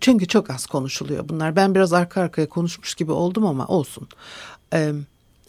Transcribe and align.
çünkü 0.00 0.26
çok 0.26 0.50
az 0.50 0.66
konuşuluyor 0.66 1.28
bunlar. 1.28 1.56
Ben 1.56 1.74
biraz 1.74 1.92
arka 1.92 2.20
arkaya 2.20 2.48
konuşmuş 2.48 2.94
gibi 2.94 3.12
oldum 3.12 3.46
ama 3.46 3.66
olsun. 3.66 4.08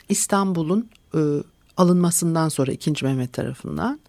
İstanbul'un 0.09 0.89
e, 1.15 1.19
alınmasından 1.77 2.49
sonra 2.49 2.71
2. 2.71 3.05
Mehmet 3.05 3.33
tarafından 3.33 3.99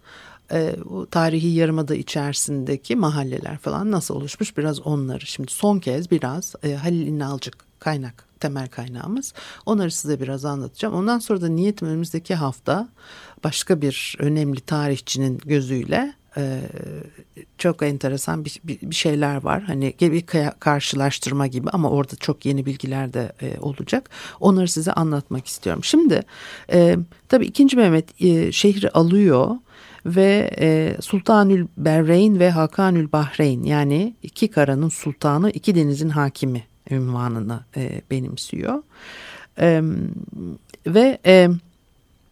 e, 0.51 0.75
o 0.89 1.05
tarihi 1.05 1.47
yarımada 1.47 1.95
içerisindeki 1.95 2.95
mahalleler 2.95 3.57
falan 3.57 3.91
nasıl 3.91 4.15
oluşmuş 4.15 4.57
biraz 4.57 4.79
onları 4.79 5.25
şimdi 5.25 5.51
son 5.51 5.79
kez 5.79 6.11
biraz 6.11 6.55
e, 6.63 6.73
Halil 6.73 7.07
İnalcık 7.07 7.57
kaynak 7.79 8.25
temel 8.39 8.67
kaynağımız 8.67 9.33
onları 9.65 9.91
size 9.91 10.19
biraz 10.19 10.45
anlatacağım. 10.45 10.95
Ondan 10.95 11.19
sonra 11.19 11.41
da 11.41 11.47
niyetim 11.47 11.87
önümüzdeki 11.87 12.35
hafta 12.35 12.89
başka 13.43 13.81
bir 13.81 14.15
önemli 14.19 14.61
tarihçinin 14.61 15.37
gözüyle 15.45 16.13
e, 16.37 16.59
çok 17.57 17.83
enteresan 17.83 18.45
bir, 18.45 18.59
bir, 18.63 18.81
bir 18.81 18.95
şeyler 18.95 19.43
var. 19.43 19.63
Hani 19.63 19.93
bir 20.01 20.23
karşılaştırma 20.59 21.47
gibi 21.47 21.69
ama 21.69 21.89
orada 21.89 22.15
çok 22.15 22.45
yeni 22.45 22.65
bilgiler 22.65 23.13
de 23.13 23.31
e, 23.41 23.59
olacak. 23.59 24.09
Onları 24.39 24.67
size 24.67 24.93
anlatmak 24.93 25.47
istiyorum. 25.47 25.83
Şimdi 25.83 26.21
e, 26.73 26.97
tabii 27.29 27.45
2. 27.45 27.75
Mehmet 27.75 28.21
şehri 28.53 28.89
alıyor 28.89 29.55
ve 30.05 30.97
Sultanül 31.01 31.67
Berreyn 31.77 32.39
ve 32.39 32.51
Hakanül 32.51 33.11
Bahreyn 33.11 33.63
yani 33.63 34.13
iki 34.23 34.47
karanın 34.47 34.89
sultanı 34.89 35.51
iki 35.51 35.75
denizin 35.75 36.09
hakimi 36.09 36.63
ünvanını 36.91 37.59
benimsiyor. 38.11 38.83
Ve 40.87 41.17
e, 41.25 41.49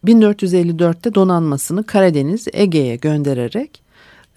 1454'te 0.04 1.14
donanmasını 1.14 1.86
Karadeniz 1.86 2.46
Ege'ye 2.52 2.96
göndererek 2.96 3.87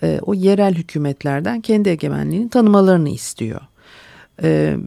e, 0.03 0.19
o 0.21 0.33
yerel 0.33 0.75
hükümetlerden 0.75 1.61
kendi 1.61 1.89
egemenliğini 1.89 2.49
tanımalarını 2.49 3.09
istiyor. 3.09 3.61
E, 4.43 4.77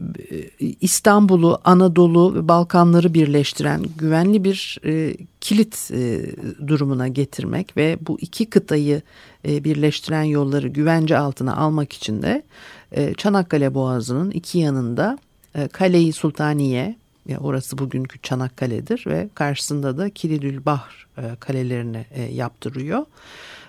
İstanbul'u, 0.81 1.59
Anadolu 1.63 2.35
ve 2.35 2.47
Balkanları 2.47 3.13
birleştiren 3.13 3.83
güvenli 3.97 4.43
bir 4.43 4.79
e, 4.85 5.17
kilit 5.41 5.91
e, 5.91 6.21
durumuna 6.67 7.07
getirmek 7.07 7.77
ve 7.77 7.97
bu 8.01 8.19
iki 8.21 8.45
kıtayı 8.45 9.01
e, 9.47 9.63
birleştiren 9.63 10.23
yolları 10.23 10.67
güvence 10.67 11.17
altına 11.17 11.55
almak 11.55 11.93
için 11.93 12.21
de 12.21 12.43
e, 12.91 13.13
Çanakkale 13.13 13.73
Boğazı'nın 13.73 14.31
iki 14.31 14.59
yanında 14.59 15.17
e, 15.55 15.67
Kale-i 15.67 16.13
Sultaniye, 16.13 16.95
ya 17.27 17.39
orası 17.39 17.77
bugünkü 17.77 18.21
Çanakkale'dir 18.21 19.03
ve 19.07 19.29
karşısında 19.35 19.97
da 19.97 20.09
Kilidül 20.09 20.65
Bahr 20.65 21.07
e, 21.17 21.21
kalelerini 21.39 22.05
e, 22.11 22.23
yaptırıyor. 22.23 23.05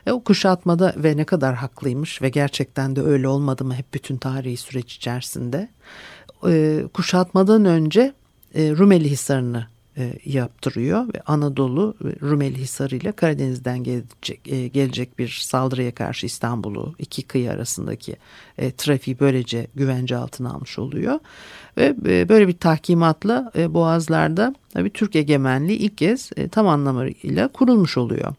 E, 0.06 0.12
o 0.12 0.24
kuşatmada 0.24 0.94
ve 0.96 1.16
ne 1.16 1.24
kadar 1.24 1.54
haklıymış 1.54 2.22
ve 2.22 2.28
gerçekten 2.28 2.96
de 2.96 3.02
öyle 3.02 3.28
olmadı 3.28 3.64
mı 3.64 3.74
hep 3.74 3.94
bütün 3.94 4.16
tarihi 4.16 4.56
süreç 4.56 4.96
içerisinde. 4.96 5.68
E, 6.48 6.82
kuşatmadan 6.94 7.64
önce 7.64 8.14
e, 8.54 8.70
Rumeli 8.70 9.10
Hisarı'nı 9.10 9.66
e, 9.98 10.12
yaptırıyor 10.24 11.14
ve 11.14 11.20
Anadolu 11.26 11.94
Rumeli 12.22 12.58
Hisarı 12.58 12.96
ile 12.96 13.12
Karadeniz'den 13.12 13.84
gelecek, 13.84 14.40
e, 14.48 14.68
gelecek 14.68 15.18
bir 15.18 15.28
saldırıya 15.28 15.94
karşı 15.94 16.26
İstanbul'u 16.26 16.94
iki 16.98 17.22
kıyı 17.22 17.50
arasındaki 17.50 18.16
e, 18.58 18.70
trafiği 18.70 19.20
böylece 19.20 19.66
güvence 19.74 20.16
altına 20.16 20.50
almış 20.50 20.78
oluyor. 20.78 21.18
Ve 21.76 21.94
e, 22.06 22.28
böyle 22.28 22.48
bir 22.48 22.56
tahkimatla 22.56 23.52
e, 23.58 23.74
Boğazlar'da 23.74 24.54
tabii 24.72 24.90
Türk 24.90 25.16
egemenliği 25.16 25.78
ilk 25.78 25.98
kez 25.98 26.30
e, 26.36 26.48
tam 26.48 26.68
anlamıyla 26.68 27.48
kurulmuş 27.48 27.98
oluyor. 27.98 28.34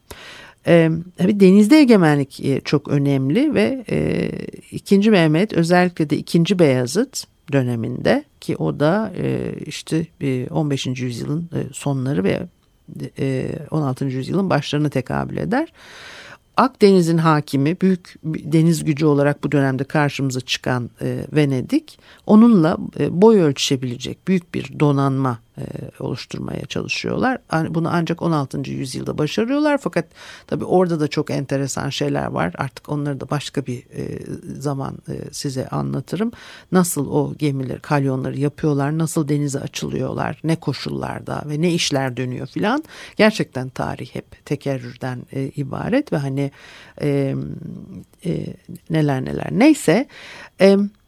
E, 0.68 0.90
tabii 1.18 1.40
denizde 1.40 1.78
egemenlik 1.78 2.46
e, 2.46 2.62
çok 2.62 2.88
önemli 2.88 3.54
ve 3.54 3.86
e, 3.90 4.30
2. 4.72 5.12
Mehmet 5.12 5.54
özellikle 5.54 6.10
de 6.10 6.18
2. 6.18 6.60
Beyazıt 6.60 7.24
döneminde 7.52 8.24
ki 8.42 8.56
o 8.56 8.80
da 8.80 9.14
e, 9.18 9.54
işte 9.66 10.08
e, 10.22 10.48
15. 10.48 10.88
yüzyılın 10.88 11.50
e, 11.54 11.74
sonları 11.74 12.24
ve 12.24 12.48
e, 13.20 13.50
16. 13.72 14.06
yüzyılın 14.06 14.50
başlarına 14.50 14.90
tekabül 14.90 15.38
eder. 15.38 15.74
Akdeniz'in 16.58 17.18
hakimi 17.18 17.82
büyük 17.82 18.16
deniz 18.24 18.84
gücü 18.84 19.06
olarak 19.06 19.44
bu 19.44 19.52
dönemde 19.52 19.84
karşımıza 19.84 20.42
çıkan 20.42 20.90
e, 21.02 21.26
Venedik 21.34 22.00
onunla 22.26 22.78
boy 23.10 23.42
ölçüşebilecek 23.42 24.28
büyük 24.28 24.54
bir 24.54 24.80
donanma 24.80 25.40
oluşturmaya 26.00 26.66
çalışıyorlar. 26.66 27.38
Bunu 27.70 27.90
ancak 27.92 28.22
16. 28.22 28.72
yüzyılda 28.72 29.18
başarıyorlar 29.18 29.78
fakat 29.78 30.06
tabi 30.48 30.66
orada 30.66 31.00
da 31.00 31.08
çok 31.08 31.32
enteresan 31.32 31.90
şeyler 31.90 32.26
var. 32.26 32.54
Artık 32.58 32.90
onları 32.90 33.20
da 33.20 33.30
başka 33.30 33.66
bir 33.66 33.78
e, 33.78 34.20
zaman 34.60 34.98
e, 35.10 35.14
size 35.32 35.68
anlatırım. 35.68 36.32
Nasıl 36.72 37.12
o 37.12 37.34
gemileri, 37.38 37.80
kalyonları 37.80 38.40
yapıyorlar, 38.40 38.98
nasıl 38.98 39.28
denize 39.28 39.60
açılıyorlar, 39.60 40.40
ne 40.44 40.56
koşullarda 40.56 41.44
ve 41.46 41.62
ne 41.62 41.74
işler 41.74 42.18
dönüyor 42.18 42.48
filan. 42.48 42.84
Gerçekten 43.16 43.70
tarih 43.70 44.16
hep 44.16 44.46
tekerrürden 44.46 45.22
ibaret 45.56 46.14
ve 46.14 46.18
hani 46.18 46.52
neler 48.90 49.26
neler. 49.26 49.48
Neyse... 49.52 50.08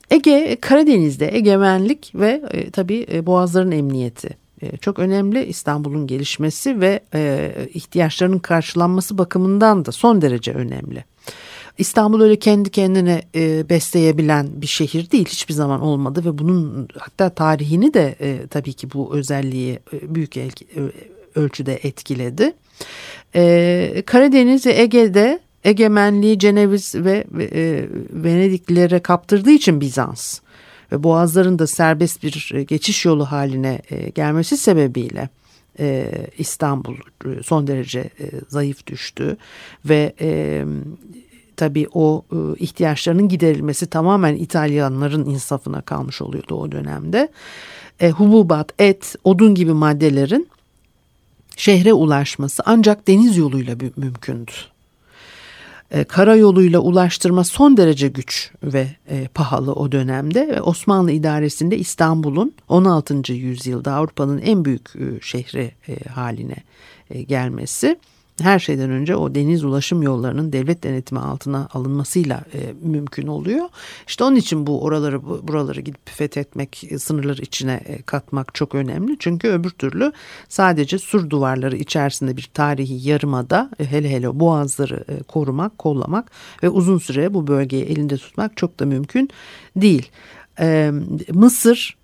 Ege, 0.09 0.57
Karadeniz'de 0.61 1.35
egemenlik 1.35 2.11
ve 2.15 2.41
e, 2.51 2.71
tabii 2.71 3.05
e, 3.11 3.25
boğazların 3.25 3.71
emniyeti 3.71 4.29
e, 4.61 4.77
çok 4.77 4.99
önemli. 4.99 5.45
İstanbul'un 5.45 6.07
gelişmesi 6.07 6.81
ve 6.81 6.99
e, 7.13 7.51
ihtiyaçlarının 7.73 8.39
karşılanması 8.39 9.17
bakımından 9.17 9.85
da 9.85 9.91
son 9.91 10.21
derece 10.21 10.51
önemli. 10.51 11.03
İstanbul 11.77 12.21
öyle 12.21 12.35
kendi 12.35 12.69
kendine 12.69 13.21
e, 13.35 13.69
besleyebilen 13.69 14.47
bir 14.61 14.67
şehir 14.67 15.11
değil 15.11 15.25
hiçbir 15.25 15.53
zaman 15.53 15.81
olmadı 15.81 16.25
ve 16.25 16.37
bunun 16.37 16.87
hatta 16.97 17.29
tarihini 17.29 17.93
de 17.93 18.15
e, 18.21 18.47
tabii 18.47 18.73
ki 18.73 18.91
bu 18.93 19.15
özelliği 19.15 19.79
e, 19.93 20.15
büyük 20.15 20.37
el, 20.37 20.49
e, 20.75 20.81
ölçüde 21.35 21.79
etkiledi. 21.83 22.53
E, 23.35 24.03
Karadeniz 24.05 24.65
ve 24.65 24.81
Ege'de 24.81 25.39
egemenliği 25.63 26.39
Ceneviz 26.39 26.95
ve 26.95 27.23
e, 27.39 27.87
Venediklilere 28.11 28.99
kaptırdığı 28.99 29.51
için 29.51 29.81
Bizans 29.81 30.39
ve 30.91 31.03
boğazların 31.03 31.59
da 31.59 31.67
serbest 31.67 32.23
bir 32.23 32.51
e, 32.53 32.63
geçiş 32.63 33.05
yolu 33.05 33.25
haline 33.25 33.81
e, 33.89 34.09
gelmesi 34.09 34.57
sebebiyle 34.57 35.29
e, 35.79 36.11
İstanbul 36.37 36.95
e, 37.25 37.43
son 37.43 37.67
derece 37.67 37.99
e, 37.99 38.31
zayıf 38.47 38.87
düştü 38.87 39.37
ve 39.85 40.13
e, 40.21 40.65
tabii 41.57 41.87
o 41.93 42.25
e, 42.31 42.35
ihtiyaçlarının 42.59 43.29
giderilmesi 43.29 43.87
tamamen 43.87 44.35
İtalyanların 44.35 45.25
insafına 45.25 45.81
kalmış 45.81 46.21
oluyordu 46.21 46.55
o 46.55 46.71
dönemde. 46.71 47.29
E, 47.99 48.09
hububat, 48.09 48.73
et, 48.79 49.15
odun 49.23 49.55
gibi 49.55 49.73
maddelerin 49.73 50.49
şehre 51.57 51.93
ulaşması 51.93 52.63
ancak 52.65 53.07
deniz 53.07 53.37
yoluyla 53.37 53.75
mümkündü 53.97 54.51
e, 55.91 56.03
karayoluyla 56.03 56.79
ulaştırma 56.79 57.43
son 57.43 57.77
derece 57.77 58.07
güç 58.07 58.51
ve 58.63 58.87
e, 59.09 59.27
pahalı 59.27 59.73
o 59.73 59.91
dönemde. 59.91 60.61
Osmanlı 60.61 61.11
idaresinde 61.11 61.77
İstanbul'un 61.77 62.53
16. 62.67 63.33
yüzyılda 63.33 63.93
Avrupa'nın 63.93 64.37
en 64.37 64.65
büyük 64.65 64.95
e, 64.95 65.21
şehri 65.21 65.71
e, 65.87 66.09
haline 66.09 66.57
e, 67.09 67.21
gelmesi 67.21 67.99
her 68.41 68.59
şeyden 68.59 68.89
önce 68.89 69.15
o 69.15 69.35
deniz 69.35 69.63
ulaşım 69.63 70.01
yollarının 70.01 70.53
devlet 70.53 70.83
denetimi 70.83 71.19
altına 71.19 71.67
alınmasıyla 71.73 72.43
e, 72.53 72.73
mümkün 72.81 73.27
oluyor. 73.27 73.65
İşte 74.07 74.23
onun 74.23 74.35
için 74.35 74.67
bu 74.67 74.83
oraları 74.83 75.47
buraları 75.47 75.81
gidip 75.81 76.09
fethetmek, 76.09 76.83
e, 76.89 76.99
sınırları 76.99 77.41
içine 77.41 77.81
e, 77.85 78.01
katmak 78.01 78.55
çok 78.55 78.75
önemli. 78.75 79.15
Çünkü 79.19 79.47
öbür 79.47 79.69
türlü 79.69 80.11
sadece 80.49 80.97
sur 80.97 81.29
duvarları 81.29 81.77
içerisinde 81.77 82.37
bir 82.37 82.49
tarihi 82.53 83.09
yarımada 83.09 83.69
e, 83.79 83.85
hele 83.85 84.09
hele 84.11 84.39
boğazları 84.39 85.05
korumak, 85.27 85.77
kollamak 85.77 86.31
ve 86.63 86.69
uzun 86.69 86.97
süre 86.97 87.33
bu 87.33 87.47
bölgeyi 87.47 87.83
elinde 87.83 88.17
tutmak 88.17 88.57
çok 88.57 88.79
da 88.79 88.85
mümkün 88.85 89.29
değil. 89.75 90.09
Mısır, 91.33 91.97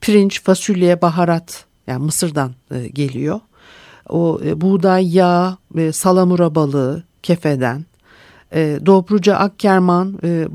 pirinç, 0.00 0.42
fasulye, 0.42 1.02
baharat 1.02 1.64
yani 1.86 2.04
Mısır'dan 2.04 2.54
geliyor 2.92 3.40
o 4.10 4.40
e, 4.44 4.60
buğday 4.60 5.16
yağı, 5.16 5.56
e, 5.76 5.92
salamura 5.92 6.54
balığı 6.54 7.02
kefeden, 7.22 7.84
e, 8.54 8.78
Dobruca 8.86 9.36
Akkerman 9.36 10.18
e, 10.24 10.48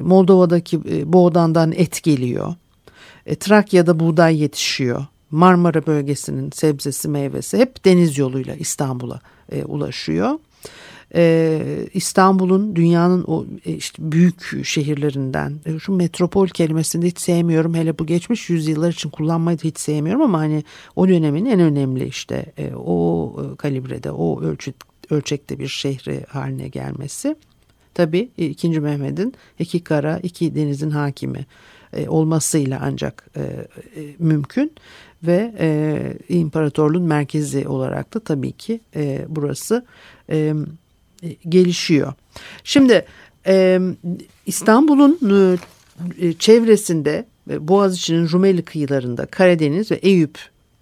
Moldova'daki 0.00 0.80
e, 0.90 1.12
Boğdan'dan 1.12 1.72
et 1.72 2.02
geliyor. 2.02 2.54
E, 3.26 3.34
Trakya'da 3.34 4.00
buğday 4.00 4.40
yetişiyor. 4.42 5.06
Marmara 5.30 5.86
bölgesinin 5.86 6.50
sebzesi 6.50 7.08
meyvesi 7.08 7.58
hep 7.58 7.84
deniz 7.84 8.18
yoluyla 8.18 8.54
İstanbul'a 8.54 9.20
e, 9.52 9.64
ulaşıyor 9.64 10.38
e, 11.14 11.88
İstanbul'un 11.94 12.76
dünyanın 12.76 13.24
o 13.26 13.46
e, 13.66 13.72
işte 13.72 14.12
büyük 14.12 14.66
şehirlerinden 14.66 15.60
e, 15.66 15.78
şu 15.78 15.92
metropol 15.92 16.48
kelimesini 16.48 17.06
hiç 17.06 17.20
sevmiyorum 17.20 17.74
hele 17.74 17.98
bu 17.98 18.06
geçmiş 18.06 18.50
yüzyıllar 18.50 18.92
için 18.92 19.10
kullanmayı 19.10 19.58
da 19.58 19.62
hiç 19.62 19.78
sevmiyorum 19.78 20.22
ama 20.22 20.38
hani 20.38 20.64
o 20.96 21.08
dönemin 21.08 21.46
en 21.46 21.60
önemli 21.60 22.06
işte 22.06 22.52
e, 22.58 22.74
o 22.74 23.32
e, 23.38 23.56
kalibrede 23.56 24.10
o 24.10 24.42
ölçü, 24.42 24.72
ölçekte 25.10 25.58
bir 25.58 25.68
şehri 25.68 26.24
haline 26.28 26.68
gelmesi. 26.68 27.36
Tabii 27.94 28.28
e, 28.38 28.46
2. 28.46 28.80
Mehmet'in 28.80 29.34
iki 29.58 29.84
kara 29.84 30.18
iki 30.18 30.54
denizin 30.54 30.90
hakimi 30.90 31.46
olmasıyla 32.08 32.80
ancak 32.82 33.30
mümkün 34.18 34.72
ve 35.22 35.54
e, 35.58 35.98
imparatorluğun 36.28 37.02
merkezi 37.02 37.68
olarak 37.68 38.14
da 38.14 38.20
tabii 38.20 38.52
ki 38.52 38.80
e, 38.96 39.24
burası 39.28 39.86
e, 40.30 40.54
gelişiyor. 41.48 42.12
Şimdi 42.64 43.04
e, 43.46 43.80
İstanbul'un 44.46 45.18
e, 46.20 46.32
çevresinde 46.32 47.26
e, 47.50 47.68
Boğaziçi'nin 47.68 48.28
Rumeli 48.28 48.62
kıyılarında 48.62 49.26
Karadeniz 49.26 49.90
ve 49.90 49.94
Eyüp 49.94 50.38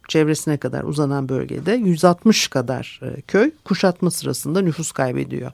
çevresine 0.08 0.56
kadar 0.56 0.84
uzanan 0.84 1.28
bölgede 1.28 1.72
160 1.72 2.48
kadar 2.48 3.00
e, 3.02 3.20
köy 3.20 3.50
kuşatma 3.64 4.10
sırasında 4.10 4.60
nüfus 4.60 4.92
kaybediyor. 4.92 5.52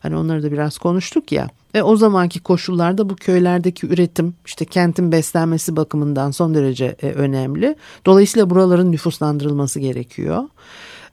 Hani 0.00 0.16
onları 0.16 0.42
da 0.42 0.52
biraz 0.52 0.78
konuştuk 0.78 1.32
ya. 1.32 1.48
Ve 1.74 1.82
o 1.82 1.96
zamanki 1.96 2.40
koşullarda 2.40 3.10
bu 3.10 3.16
köylerdeki 3.16 3.86
üretim 3.86 4.34
işte 4.46 4.64
kentin 4.64 5.12
beslenmesi 5.12 5.76
bakımından 5.76 6.30
son 6.30 6.54
derece 6.54 6.96
e, 7.02 7.10
önemli. 7.10 7.76
Dolayısıyla 8.06 8.50
buraların 8.50 8.92
nüfuslandırılması 8.92 9.80
gerekiyor. 9.80 10.44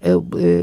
E, 0.01 0.11
e, 0.11 0.15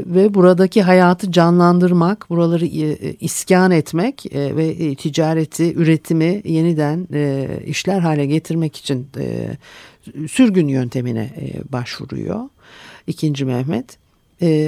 ve 0.05 0.33
buradaki 0.33 0.81
hayatı 0.81 1.31
canlandırmak, 1.31 2.29
buraları 2.29 2.65
e, 2.65 3.13
iskan 3.13 3.71
etmek 3.71 4.25
ve 4.33 4.95
ticareti, 4.95 5.73
üretimi 5.73 6.41
yeniden 6.45 7.07
işler 7.65 7.99
hale 7.99 8.25
getirmek 8.25 8.75
için 8.75 9.07
sürgün 10.29 10.67
yöntemine 10.67 11.29
başvuruyor. 11.69 12.39
İkinci 13.07 13.45
Mehmet. 13.45 13.97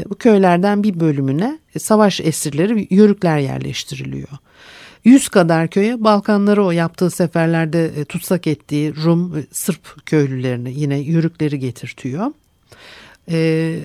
Bu 0.10 0.16
köylerden 0.16 0.83
bir 0.83 1.00
bölümüne 1.00 1.60
savaş 1.80 2.22
esirleri 2.22 2.88
yörükler 2.89 3.39
yerleştiriliyor. 3.39 4.30
Yüz 5.04 5.30
kadar 5.30 5.68
köye 5.68 6.04
Balkanları 6.04 6.65
o 6.65 6.72
yaptığı 6.72 7.10
seferlerde 7.10 8.06
tutsak 8.06 8.48
ettiği 8.48 8.95
Rum, 8.95 9.44
Sırp 9.51 10.06
köylülerini 10.06 10.74
yine 10.80 11.00
yörükleri 11.00 11.60
getirtiyor 11.60 12.31
e, 13.29 13.79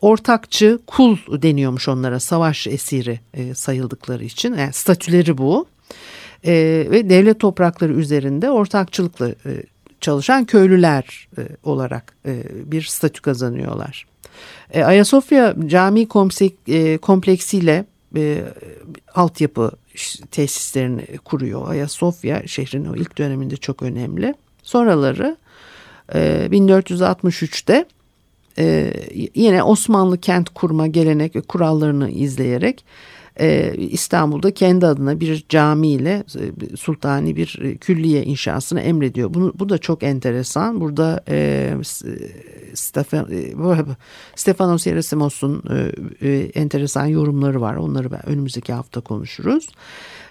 ortakçı 0.00 0.78
kul 0.86 1.16
deniyormuş 1.28 1.88
onlara 1.88 2.20
savaş 2.20 2.66
esiri 2.66 3.20
e, 3.34 3.54
sayıldıkları 3.54 4.24
için 4.24 4.54
yani 4.54 4.72
statüleri 4.72 5.38
bu 5.38 5.66
e, 6.46 6.52
ve 6.90 7.10
devlet 7.10 7.40
toprakları 7.40 7.92
üzerinde 7.92 8.50
ortakçılıkla 8.50 9.28
e, 9.28 9.34
çalışan 10.00 10.44
köylüler 10.44 11.28
e, 11.38 11.42
olarak 11.64 12.14
e, 12.26 12.42
bir 12.72 12.82
statü 12.82 13.22
kazanıyorlar. 13.22 14.06
E, 14.70 14.84
Ayasofya 14.84 15.54
Cami 15.66 16.08
komplek, 16.08 16.54
e, 16.68 16.98
kompleksiyle 16.98 17.84
e, 18.16 18.44
altyapı 19.14 19.70
tesislerini 20.30 21.18
kuruyor. 21.24 21.68
Ayasofya 21.70 22.46
şehrin 22.46 22.84
o 22.84 22.96
ilk 22.96 23.18
döneminde 23.18 23.56
çok 23.56 23.82
önemli. 23.82 24.34
Sonraları 24.62 25.36
e, 26.14 26.48
1463'te 26.50 27.84
e, 28.58 28.92
yine 29.34 29.62
Osmanlı 29.62 30.20
kent 30.20 30.48
kurma 30.48 30.86
gelenek 30.86 31.36
ve 31.36 31.40
kurallarını 31.40 32.10
izleyerek 32.10 32.84
e, 33.40 33.74
İstanbul'da 33.76 34.50
kendi 34.50 34.86
adına 34.86 35.20
bir 35.20 35.44
cami 35.48 35.88
ile 35.88 36.24
e, 36.72 36.76
sultani 36.76 37.36
bir 37.36 37.58
e, 37.62 37.76
külliye 37.76 38.24
inşasını 38.24 38.80
emrediyor. 38.80 39.34
Bunu, 39.34 39.52
bu 39.54 39.68
da 39.68 39.78
çok 39.78 40.02
enteresan. 40.02 40.80
Burada 40.80 41.24
e, 41.28 41.74
Stefan, 42.74 43.28
e, 43.32 43.54
Stefanos 44.36 44.86
Yerasimos'un 44.86 45.62
e, 45.70 45.92
e, 46.28 46.50
enteresan 46.54 47.06
yorumları 47.06 47.60
var. 47.60 47.76
Onları 47.76 48.10
ben 48.12 48.28
önümüzdeki 48.28 48.72
hafta 48.72 49.00
konuşuruz 49.00 49.68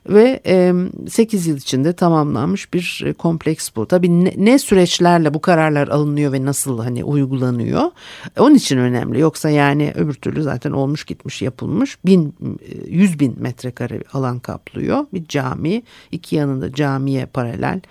ve 0.09 0.39
e, 0.45 0.73
8 1.09 1.47
yıl 1.47 1.57
içinde 1.57 1.93
tamamlanmış 1.93 2.73
bir 2.73 3.03
e, 3.05 3.13
kompleks 3.13 3.69
bu. 3.75 3.87
Tabii 3.87 4.25
ne, 4.25 4.33
ne 4.37 4.59
süreçlerle 4.59 5.33
bu 5.33 5.41
kararlar 5.41 5.87
alınıyor 5.87 6.31
ve 6.31 6.45
nasıl 6.45 6.79
hani 6.79 7.03
uygulanıyor 7.03 7.91
onun 8.39 8.55
için 8.55 8.77
önemli. 8.77 9.19
Yoksa 9.19 9.49
yani 9.49 9.93
öbür 9.95 10.13
türlü 10.13 10.43
zaten 10.43 10.71
olmuş 10.71 11.03
gitmiş 11.03 11.41
yapılmış 11.41 11.97
bin, 12.05 12.35
e, 12.41 12.87
yüz 12.87 13.19
bin 13.19 13.41
metrekare 13.41 14.01
alan 14.13 14.39
kaplıyor. 14.39 15.05
Bir 15.13 15.25
cami 15.25 15.83
iki 16.11 16.35
yanında 16.35 16.73
camiye 16.73 17.25
paralel 17.25 17.81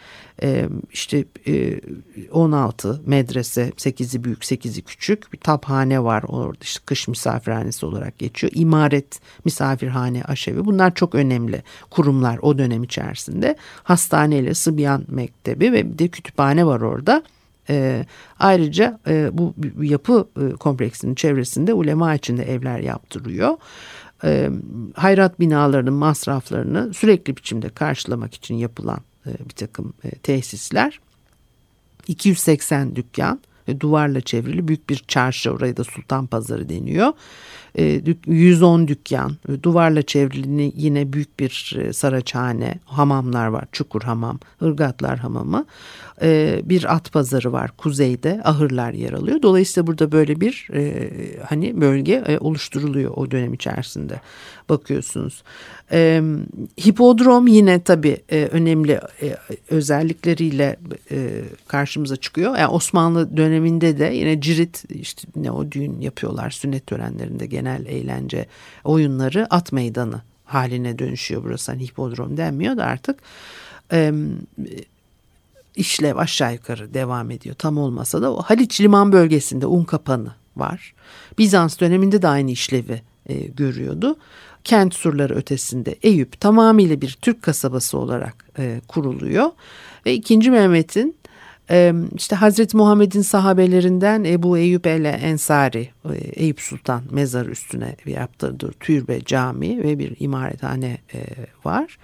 işte 0.93 1.25
16 2.33 3.01
medrese 3.07 3.73
8'i 3.77 4.25
büyük 4.25 4.43
8'i 4.43 4.83
küçük 4.83 5.33
bir 5.33 5.39
taphane 5.39 6.05
var 6.05 6.25
orada 6.29 6.59
işte 6.63 6.81
kış 6.87 7.09
misafirhanesi 7.09 7.87
olarak 7.87 8.19
geçiyor. 8.19 8.53
İmaret 8.57 9.21
misafirhane 9.45 10.25
aşevi 10.25 10.65
bunlar 10.65 10.95
çok 10.95 11.15
önemli 11.15 11.63
kurumlar 11.91 12.39
o 12.43 12.59
dönem 12.59 12.83
içerisinde. 12.83 13.57
Hastaneyle 13.83 14.55
Sıbyan 14.55 15.05
Mektebi 15.09 15.73
ve 15.73 15.93
bir 15.93 15.99
de 15.99 16.09
kütüphane 16.09 16.67
var 16.67 16.81
orada. 16.81 17.23
E, 17.71 18.07
ayrıca 18.39 18.99
e, 19.07 19.31
bu 19.33 19.55
yapı 19.81 20.29
e, 20.41 20.57
kompleksinin 20.57 21.15
çevresinde 21.15 21.75
ulema 21.75 22.15
içinde 22.15 22.53
evler 22.53 22.79
yaptırıyor. 22.79 23.57
E, 24.25 24.51
hayrat 24.95 25.41
binalarının 25.41 25.95
masraflarını 25.95 26.95
sürekli 26.95 27.37
biçimde 27.37 27.69
karşılamak 27.69 28.35
için 28.35 28.55
yapılan 28.55 29.01
bir 29.31 29.55
takım 29.55 29.93
e, 30.05 30.11
tesisler. 30.11 31.01
280 32.09 32.97
dükkan 32.97 33.41
e, 33.69 33.81
duvarla 33.81 34.21
çevrili 34.21 34.69
büyük 34.69 34.91
bir 34.91 35.05
çarşı 35.09 35.51
orayı 35.51 35.77
da 35.77 35.85
Sultan 35.85 36.27
Pazarı 36.27 36.69
deniyor. 36.69 37.13
110 37.77 38.89
dükkan 38.89 39.37
duvarla 39.63 40.03
çevrili 40.03 40.73
yine 40.77 41.13
büyük 41.13 41.41
bir 41.41 41.77
saraçhane 41.93 42.75
hamamlar 42.85 43.47
var 43.47 43.65
çukur 43.73 44.03
hamam 44.03 44.39
ırgatlar 44.63 45.19
hamamı 45.19 45.67
bir 46.63 46.95
at 46.95 47.13
pazarı 47.13 47.53
var 47.53 47.71
kuzeyde 47.77 48.41
ahırlar 48.45 48.93
yer 48.93 49.13
alıyor 49.13 49.43
dolayısıyla 49.43 49.87
burada 49.87 50.13
böyle 50.13 50.41
bir 50.41 50.69
hani 51.49 51.81
bölge 51.81 52.39
oluşturuluyor 52.41 53.13
o 53.17 53.31
dönem 53.31 53.55
içerisinde 53.55 54.21
bakıyorsunuz. 54.69 55.43
E, 55.93 56.23
hipodrom 56.87 57.47
yine 57.47 57.83
tabii 57.83 58.17
e, 58.33 58.45
önemli 58.45 59.01
e, 59.23 59.37
özellikleriyle 59.71 60.77
e, 61.11 61.43
karşımıza 61.69 62.17
çıkıyor. 62.17 62.57
Yani 62.57 62.69
Osmanlı 62.69 63.37
döneminde 63.37 63.99
de 63.99 64.05
yine 64.05 64.41
cirit 64.41 64.85
işte 64.89 65.29
ne 65.37 65.51
o 65.51 65.73
düğün 65.73 66.01
yapıyorlar 66.01 66.51
sünnet 66.51 66.87
törenlerinde 66.87 67.47
genel 67.67 67.87
eğlence 67.87 68.47
oyunları 68.85 69.47
at 69.51 69.73
meydanı 69.73 70.23
haline 70.45 70.99
dönüşüyor 70.99 71.45
burası. 71.45 71.73
Hani 71.73 71.85
hipodrom 71.85 72.37
denmiyor 72.37 72.77
da 72.77 72.85
artık. 72.85 73.19
E, 73.93 74.13
işlev 75.77 76.17
aşağı 76.17 76.53
yukarı 76.53 76.95
devam 76.95 77.31
ediyor. 77.31 77.55
Tam 77.59 77.79
olmasa 77.79 78.23
da 78.23 78.33
o 78.33 78.43
Haliç 78.43 78.81
liman 78.81 79.13
bölgesinde 79.13 79.67
un 79.67 79.85
kapanı 79.85 80.33
var. 80.57 80.95
Bizans 81.39 81.81
döneminde 81.81 82.23
de 82.23 82.29
aynı 82.29 82.51
işlevi 82.51 83.03
e, 83.27 83.35
görüyordu 83.35 84.17
kent 84.65 84.95
surları 84.95 85.35
ötesinde 85.35 85.97
Eyüp 86.03 86.41
tamamıyla 86.41 87.01
bir 87.01 87.19
Türk 87.23 87.43
kasabası 87.43 87.99
olarak 87.99 88.45
e, 88.59 88.81
kuruluyor. 88.89 89.51
Ve 90.07 90.15
2. 90.15 90.51
Mehmet'in 90.51 91.17
işte 92.17 92.37
Hazreti 92.37 92.77
Muhammed'in 92.77 93.23
sahabelerinden 93.23 94.25
Ebu 94.25 94.59
Eyyub 94.59 94.85
el 94.85 95.05
Ensari, 95.05 95.89
e, 96.05 96.15
Eyüp 96.15 96.61
Sultan 96.61 97.03
mezarı 97.11 97.51
üstüne 97.51 97.97
yaptırdığı 98.07 98.73
türbe 98.73 99.25
cami 99.25 99.83
ve 99.83 99.99
bir 99.99 100.17
imarethane 100.19 100.99
e, 101.15 101.21
var. 101.65 101.99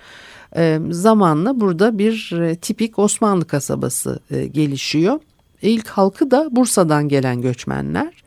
Zamanla 0.91 1.61
burada 1.61 1.99
bir 1.99 2.33
e, 2.41 2.57
tipik 2.57 2.99
Osmanlı 2.99 3.45
kasabası 3.45 4.21
gelişiyor. 4.53 5.21
İlk 5.63 5.89
halkı 5.89 6.31
da 6.31 6.49
Bursa'dan 6.51 7.09
gelen 7.09 7.41
göçmenler. 7.41 8.23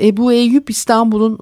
Ebu 0.00 0.32
Eyyub 0.32 0.68
İstanbul'un 0.68 1.38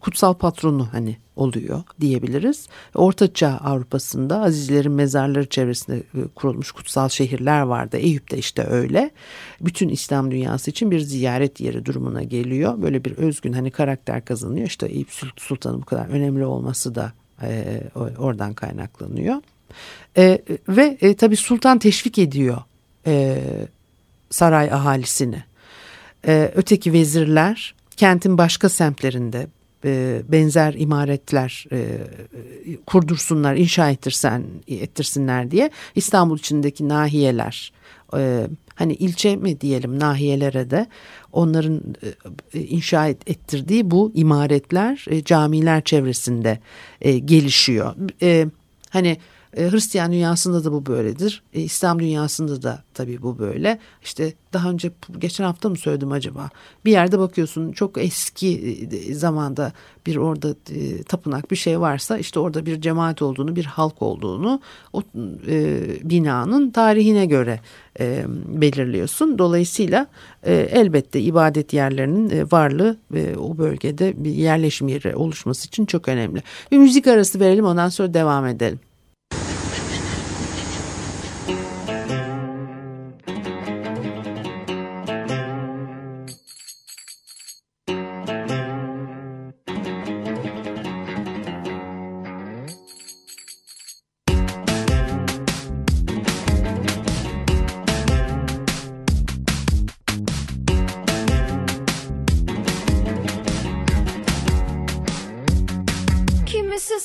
kutsal 0.00 0.34
patronu 0.34 0.88
hani 0.92 1.16
oluyor 1.38 1.82
diyebiliriz. 2.00 2.68
Ortaçağ 2.94 3.60
Avrupa'sında 3.64 4.40
Azizlerin 4.40 4.92
mezarları 4.92 5.46
çevresinde 5.46 5.96
e, 5.96 6.28
kurulmuş 6.34 6.72
kutsal 6.72 7.08
şehirler 7.08 7.60
vardı. 7.60 7.96
Eyüp 7.96 8.30
de 8.30 8.38
işte 8.38 8.66
öyle. 8.66 9.10
Bütün 9.60 9.88
İslam 9.88 10.30
dünyası 10.30 10.70
için 10.70 10.90
bir 10.90 11.00
ziyaret 11.00 11.60
yeri 11.60 11.86
durumuna 11.86 12.22
geliyor. 12.22 12.82
Böyle 12.82 13.04
bir 13.04 13.12
özgün 13.16 13.52
hani 13.52 13.70
karakter 13.70 14.24
kazanıyor. 14.24 14.66
İşte 14.66 14.86
Eyüp 14.86 15.08
Sultan'ın 15.36 15.80
bu 15.82 15.84
kadar 15.84 16.08
önemli 16.08 16.44
olması 16.44 16.94
da 16.94 17.12
e, 17.42 17.80
oradan 18.18 18.54
kaynaklanıyor. 18.54 19.36
E, 20.16 20.42
ve 20.68 20.98
e, 21.00 21.16
tabii 21.16 21.36
sultan 21.36 21.78
teşvik 21.78 22.18
ediyor 22.18 22.58
saray 24.30 24.72
ahalisini. 24.72 25.42
Öteki 26.54 26.92
vezirler 26.92 27.74
kentin 27.96 28.38
başka 28.38 28.68
semtlerinde 28.68 29.46
e, 29.84 30.22
benzer 30.28 30.74
imaretler 30.74 31.66
e, 31.72 31.98
kurdursunlar, 32.86 33.56
inşa 33.56 33.90
ettirsen, 33.90 34.44
ettirsinler 34.68 35.50
diye 35.50 35.70
İstanbul 35.94 36.38
içindeki 36.38 36.88
nahiyeler 36.88 37.72
e, 38.16 38.46
hani 38.74 38.94
ilçe 38.94 39.36
mi 39.36 39.60
diyelim 39.60 39.98
nahiyelere 39.98 40.70
de 40.70 40.86
onların 41.32 41.80
e, 42.54 42.60
inşa 42.60 43.08
ettirdiği 43.08 43.90
bu 43.90 44.12
imaretler 44.14 45.04
camiler 45.24 45.84
çevresinde 45.84 46.58
gelişiyor. 47.24 47.94
Hani 48.90 49.16
e, 49.56 49.70
Hristiyan 49.70 50.12
dünyasında 50.12 50.64
da 50.64 50.72
bu 50.72 50.86
böyledir. 50.86 51.42
E, 51.54 51.60
İslam 51.60 51.98
dünyasında 51.98 52.62
da 52.62 52.82
tabii 52.94 53.22
bu 53.22 53.38
böyle. 53.38 53.78
İşte 54.02 54.32
daha 54.52 54.70
önce 54.70 54.90
geçen 55.18 55.44
hafta 55.44 55.68
mı 55.68 55.76
söyledim 55.76 56.12
acaba? 56.12 56.50
Bir 56.84 56.90
yerde 56.90 57.18
bakıyorsun 57.18 57.72
çok 57.72 57.98
eski 57.98 58.78
e, 58.92 59.14
zamanda 59.14 59.72
bir 60.06 60.16
orada 60.16 60.54
tapınak 61.08 61.50
bir 61.50 61.56
şey 61.56 61.80
varsa 61.80 62.18
işte 62.18 62.40
orada 62.40 62.66
bir 62.66 62.80
cemaat 62.80 63.22
olduğunu, 63.22 63.56
bir 63.56 63.64
halk 63.64 64.02
olduğunu 64.02 64.60
o 64.92 65.02
binanın 66.02 66.70
tarihine 66.70 67.26
göre 67.26 67.60
belirliyorsun. 68.46 69.38
Dolayısıyla 69.38 70.06
elbette 70.42 71.20
ibadet 71.20 71.72
yerlerinin 71.72 72.48
varlığı 72.52 72.96
e, 73.14 73.36
o 73.36 73.58
bölgede 73.58 74.24
bir 74.24 74.30
yerleşim 74.30 74.88
yeri 74.88 75.16
oluşması 75.16 75.66
için 75.66 75.86
çok 75.86 76.08
önemli. 76.08 76.42
Bir 76.72 76.78
müzik 76.78 77.06
arası 77.06 77.40
verelim 77.40 77.64
ondan 77.64 77.88
sonra 77.88 78.14
devam 78.14 78.46
edelim. 78.46 78.80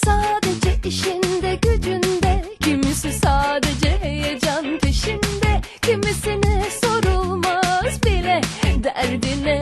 sadece 0.05 0.79
işinde 0.85 1.59
gücünde. 1.61 2.45
Kimisi 2.59 3.13
sadece 3.13 3.97
heyecan 4.01 4.79
peşinde. 4.79 5.61
Kimisine 5.81 6.63
sorulmaz 6.81 8.03
bile 8.05 8.41
derdine. 8.83 9.61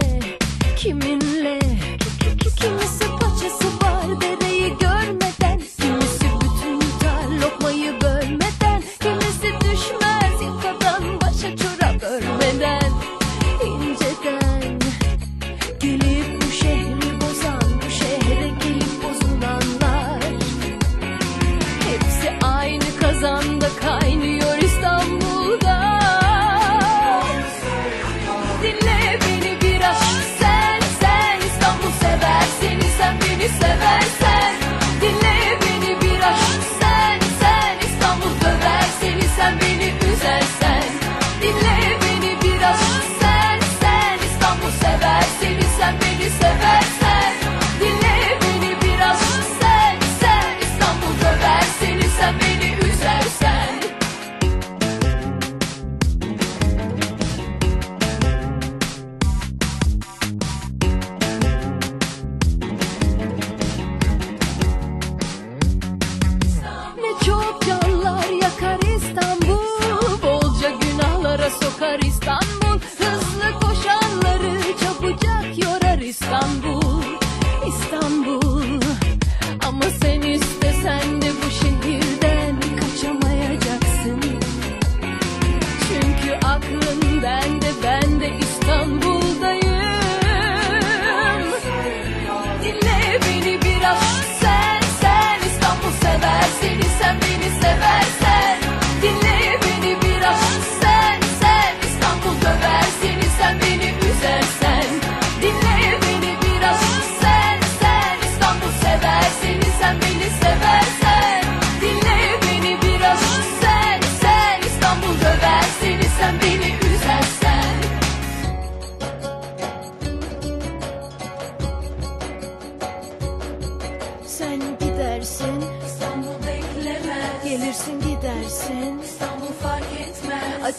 Kiminle 0.77 1.60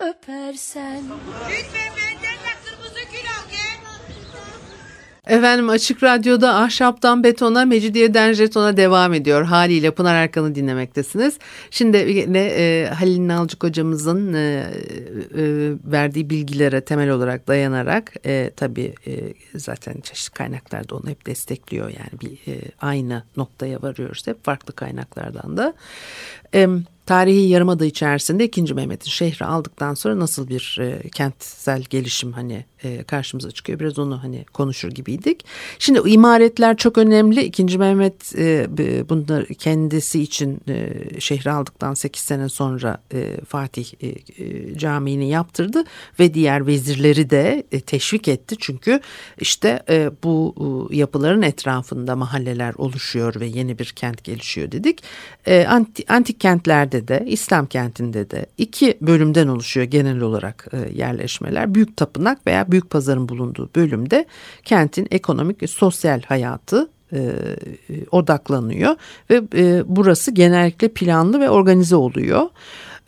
öpersen 0.00 1.02
Lütfen 1.50 1.92
benden 1.96 2.38
de 2.44 2.52
kırmızı 2.64 3.00
gül 3.12 3.28
al 3.28 3.50
gel. 3.50 3.78
Efendim 5.36 5.68
Açık 5.68 6.02
Radyo'da 6.02 6.54
Ahşaptan 6.54 7.24
Betona, 7.24 7.64
Mecidiyeden 7.64 8.32
Jeton'a 8.32 8.76
devam 8.76 9.14
ediyor. 9.14 9.44
Haliyle 9.44 9.90
Pınar 9.90 10.14
Erkan'ı 10.14 10.54
dinlemektesiniz. 10.54 11.38
Şimdi 11.70 11.96
yine 11.96 12.38
e, 12.38 12.86
Halil 12.86 13.28
Nalcık 13.28 13.64
hocamızın 13.64 14.34
e, 14.34 14.38
e, 14.38 14.64
verdiği 15.84 16.30
bilgilere 16.30 16.80
temel 16.80 17.10
olarak 17.10 17.48
dayanarak 17.48 18.12
e, 18.26 18.50
tabii 18.56 18.94
e, 19.06 19.34
zaten 19.54 20.00
çeşitli 20.00 20.34
kaynaklarda 20.34 20.96
onu 20.96 21.08
hep 21.08 21.26
destekliyor. 21.26 21.88
Yani 21.88 22.20
bir 22.20 22.52
e, 22.52 22.60
aynı 22.80 23.22
noktaya 23.36 23.82
varıyoruz 23.82 24.26
hep 24.26 24.44
farklı 24.44 24.74
kaynaklardan 24.74 25.56
da. 25.56 25.74
E, 26.54 26.68
tarihi 27.08 27.48
yarımada 27.48 27.84
içerisinde 27.84 28.44
2. 28.44 28.74
Mehmet'in 28.74 29.10
şehri 29.10 29.44
aldıktan 29.44 29.94
sonra 29.94 30.18
nasıl 30.18 30.48
bir 30.48 30.78
e, 30.80 31.08
kentsel 31.08 31.82
gelişim 31.82 32.32
hani 32.32 32.64
e, 32.84 33.02
karşımıza 33.02 33.50
çıkıyor. 33.50 33.80
Biraz 33.80 33.98
onu 33.98 34.22
hani 34.22 34.44
konuşur 34.52 34.90
gibiydik. 34.90 35.44
Şimdi 35.78 36.10
imaretler 36.10 36.76
çok 36.76 36.98
önemli. 36.98 37.42
2. 37.42 37.78
Mehmet 37.78 38.38
e, 38.38 38.66
bunlar 39.08 39.46
kendisi 39.46 40.22
için 40.22 40.60
e, 40.68 40.90
şehri 41.20 41.50
aldıktan 41.50 41.94
8 41.94 42.22
sene 42.22 42.48
sonra 42.48 42.98
e, 43.12 43.40
Fatih 43.48 43.92
e, 44.00 44.06
e, 44.08 44.78
Camii'ni 44.78 45.28
yaptırdı 45.28 45.84
ve 46.20 46.34
diğer 46.34 46.66
vezirleri 46.66 47.30
de 47.30 47.64
e, 47.72 47.80
teşvik 47.80 48.28
etti. 48.28 48.56
Çünkü 48.60 49.00
işte 49.40 49.82
e, 49.88 50.10
bu 50.24 50.54
e, 50.92 50.96
yapıların 50.96 51.42
etrafında 51.42 52.16
mahalleler 52.16 52.74
oluşuyor 52.74 53.40
ve 53.40 53.46
yeni 53.46 53.78
bir 53.78 53.86
kent 53.86 54.24
gelişiyor 54.24 54.72
dedik. 54.72 55.02
E, 55.46 55.66
antik, 55.66 56.10
antik 56.10 56.40
kentlerde 56.40 56.97
de 57.08 57.24
İslam 57.26 57.66
kentinde 57.66 58.30
de 58.30 58.46
iki 58.58 58.98
bölümden 59.00 59.48
oluşuyor 59.48 59.86
genel 59.86 60.20
olarak 60.20 60.68
e, 60.72 60.98
yerleşmeler. 60.98 61.74
Büyük 61.74 61.96
tapınak 61.96 62.46
veya 62.46 62.72
büyük 62.72 62.90
pazarın 62.90 63.28
bulunduğu 63.28 63.70
bölümde 63.76 64.26
kentin 64.64 65.08
ekonomik 65.10 65.62
ve 65.62 65.66
sosyal 65.66 66.22
hayatı 66.22 66.90
e, 67.12 67.32
odaklanıyor 68.10 68.96
ve 69.30 69.42
e, 69.56 69.82
burası 69.86 70.30
genellikle 70.30 70.88
planlı 70.88 71.40
ve 71.40 71.50
organize 71.50 71.96
oluyor. 71.96 72.46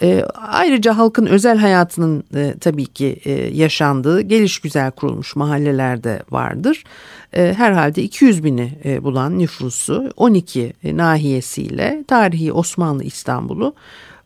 E, 0.02 0.24
ayrıca 0.34 0.96
halkın 0.96 1.26
özel 1.26 1.58
hayatının 1.58 2.24
e, 2.34 2.54
tabii 2.60 2.86
ki 2.86 3.20
e, 3.24 3.32
yaşandığı 3.32 4.20
geliş 4.20 4.58
güzel 4.58 4.90
kurulmuş 4.90 5.36
mahallelerde 5.36 6.22
vardır. 6.30 6.84
E, 7.32 7.54
herhalde 7.56 8.02
200 8.02 8.44
bini 8.44 8.78
e, 8.84 9.04
bulan 9.04 9.38
nüfusu 9.38 10.12
12 10.16 10.72
e, 10.84 10.96
nahiyesiyle 10.96 12.04
tarihi 12.08 12.52
Osmanlı 12.52 13.04
İstanbul'u 13.04 13.74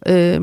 e, 0.08 0.38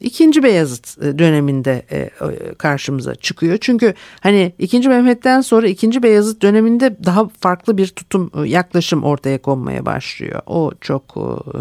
İkinci 0.00 0.42
Beyazıt 0.42 1.02
e, 1.02 1.18
döneminde 1.18 1.82
e, 1.92 2.10
karşımıza 2.58 3.14
çıkıyor. 3.14 3.58
Çünkü 3.60 3.94
hani 4.20 4.52
ikinci 4.58 4.88
Mehmet'ten 4.88 5.40
sonra 5.40 5.68
ikinci 5.68 6.02
Beyazıt 6.02 6.42
döneminde 6.42 7.04
daha 7.04 7.28
farklı 7.40 7.76
bir 7.76 7.86
tutum 7.86 8.30
e, 8.34 8.48
yaklaşım 8.48 9.04
ortaya 9.04 9.42
konmaya 9.42 9.86
başlıyor. 9.86 10.42
O 10.46 10.72
çok 10.80 11.16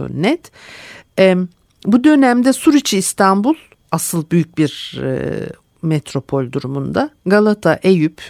net. 0.10 0.52
Bu 1.86 2.04
dönemde 2.04 2.54
Suriçi 2.54 2.98
İstanbul 2.98 3.56
asıl 3.92 4.30
büyük 4.32 4.58
bir 4.58 5.02
metropol 5.82 6.52
durumunda. 6.52 7.10
Galata, 7.26 7.80
Eyüp, 7.84 8.22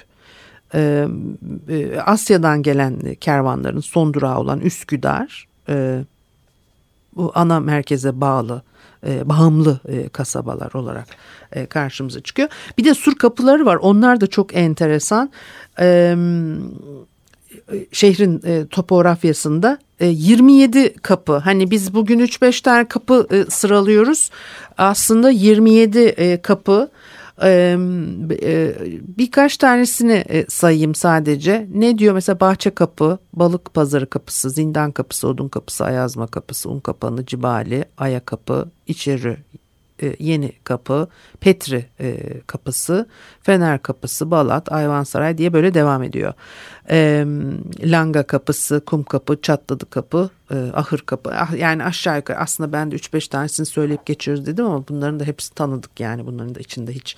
Asya'dan 2.05 2.63
gelen 2.63 3.15
kervanların 3.15 3.79
son 3.79 4.13
durağı 4.13 4.39
olan 4.39 4.59
Üsküdar 4.59 5.47
bu 7.15 7.31
ana 7.35 7.59
merkeze 7.59 8.21
bağlı 8.21 8.61
e, 9.07 9.29
bağımlı 9.29 9.79
e, 9.87 10.09
kasabalar 10.09 10.73
olarak 10.73 11.07
e, 11.51 11.65
karşımıza 11.65 12.19
çıkıyor. 12.19 12.49
Bir 12.77 12.85
de 12.85 12.93
sur 12.93 13.15
kapıları 13.15 13.65
var. 13.65 13.75
Onlar 13.75 14.21
da 14.21 14.27
çok 14.27 14.55
enteresan. 14.55 15.31
E, 15.79 16.15
şehrin 17.91 18.41
e, 18.45 18.67
topografyasında 18.67 19.77
e, 19.99 20.07
27 20.07 20.93
kapı. 20.93 21.37
Hani 21.37 21.71
biz 21.71 21.93
bugün 21.93 22.19
3-5 22.19 22.63
tane 22.63 22.87
kapı 22.87 23.27
e, 23.31 23.45
sıralıyoruz. 23.49 24.29
Aslında 24.77 25.29
27 25.29 25.99
e, 25.99 26.41
kapı 26.41 26.89
e, 27.43 27.77
birkaç 29.17 29.57
tanesini 29.57 30.45
sayayım 30.49 30.95
sadece. 30.95 31.67
Ne 31.73 31.97
diyor 31.97 32.13
mesela 32.13 32.39
bahçe 32.39 32.69
kapı, 32.69 33.17
balık 33.33 33.73
pazarı 33.73 34.09
kapısı, 34.09 34.49
zindan 34.49 34.91
kapısı, 34.91 35.27
odun 35.27 35.49
kapısı, 35.49 35.85
ayazma 35.85 36.27
kapısı, 36.27 36.69
un 36.69 36.79
kapanı, 36.79 37.25
cibali, 37.25 37.85
aya 37.97 38.19
kapı, 38.19 38.69
içeri 38.87 39.37
e, 40.01 40.15
Yeni 40.19 40.51
Kapı, 40.63 41.07
Petri 41.39 41.85
e, 41.99 42.17
Kapısı, 42.47 43.07
Fener 43.41 43.81
Kapısı, 43.81 44.31
Balat, 44.31 44.71
Ayvansaray 44.71 45.37
diye 45.37 45.53
böyle 45.53 45.73
devam 45.73 46.03
ediyor. 46.03 46.33
E, 46.89 47.25
Langa 47.83 48.23
Kapısı, 48.23 48.81
Kum 48.85 49.03
Kapı, 49.03 49.41
Çatladı 49.41 49.89
Kapı, 49.89 50.29
Ahır 50.73 50.99
Kapı. 50.99 51.31
Ah, 51.33 51.57
yani 51.57 51.83
aşağı 51.83 52.17
yukarı 52.17 52.37
aslında 52.37 52.73
ben 52.73 52.91
de 52.91 52.95
3-5 52.95 53.29
tanesini 53.29 53.65
söyleyip 53.65 54.05
geçiyoruz 54.05 54.45
dedim 54.45 54.65
ama 54.65 54.87
bunların 54.87 55.19
da 55.19 55.23
hepsi 55.23 55.53
tanıdık 55.53 55.99
yani 55.99 56.25
bunların 56.25 56.55
da 56.55 56.59
içinde 56.59 56.93
hiç 56.93 57.15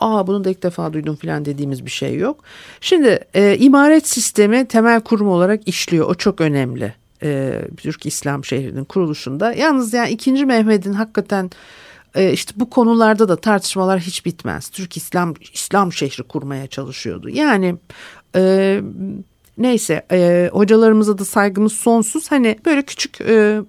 aa 0.00 0.26
bunu 0.26 0.44
da 0.44 0.50
ilk 0.50 0.62
defa 0.62 0.92
duydum 0.92 1.16
falan 1.16 1.44
dediğimiz 1.44 1.84
bir 1.84 1.90
şey 1.90 2.18
yok. 2.18 2.44
Şimdi 2.80 3.24
imaret 3.58 4.08
sistemi 4.08 4.68
temel 4.68 5.00
kurum 5.00 5.28
olarak 5.28 5.68
işliyor. 5.68 6.08
O 6.08 6.14
çok 6.14 6.40
önemli. 6.40 6.94
Türk 7.76 8.06
İslam 8.06 8.44
şehrinin 8.44 8.84
kuruluşunda. 8.84 9.52
Yalnız 9.52 9.94
yani 9.94 10.10
2. 10.10 10.46
Mehmet'in 10.46 10.92
hakikaten 10.92 11.50
e, 12.14 12.32
işte 12.32 12.52
bu 12.56 12.70
konularda 12.70 13.28
da 13.28 13.36
tartışmalar 13.36 14.00
hiç 14.00 14.26
bitmez. 14.26 14.68
Türk 14.68 14.96
İslam 14.96 15.34
İslam 15.52 15.92
şehri 15.92 16.22
kurmaya 16.22 16.66
çalışıyordu. 16.66 17.28
Yani 17.28 17.76
e, 18.36 18.80
neyse 19.58 20.06
e, 20.12 20.50
hocalarımıza 20.52 21.18
da 21.18 21.24
saygımız 21.24 21.72
sonsuz. 21.72 22.30
Hani 22.30 22.58
böyle 22.66 22.82
küçük 22.82 23.20
e, 23.20 23.60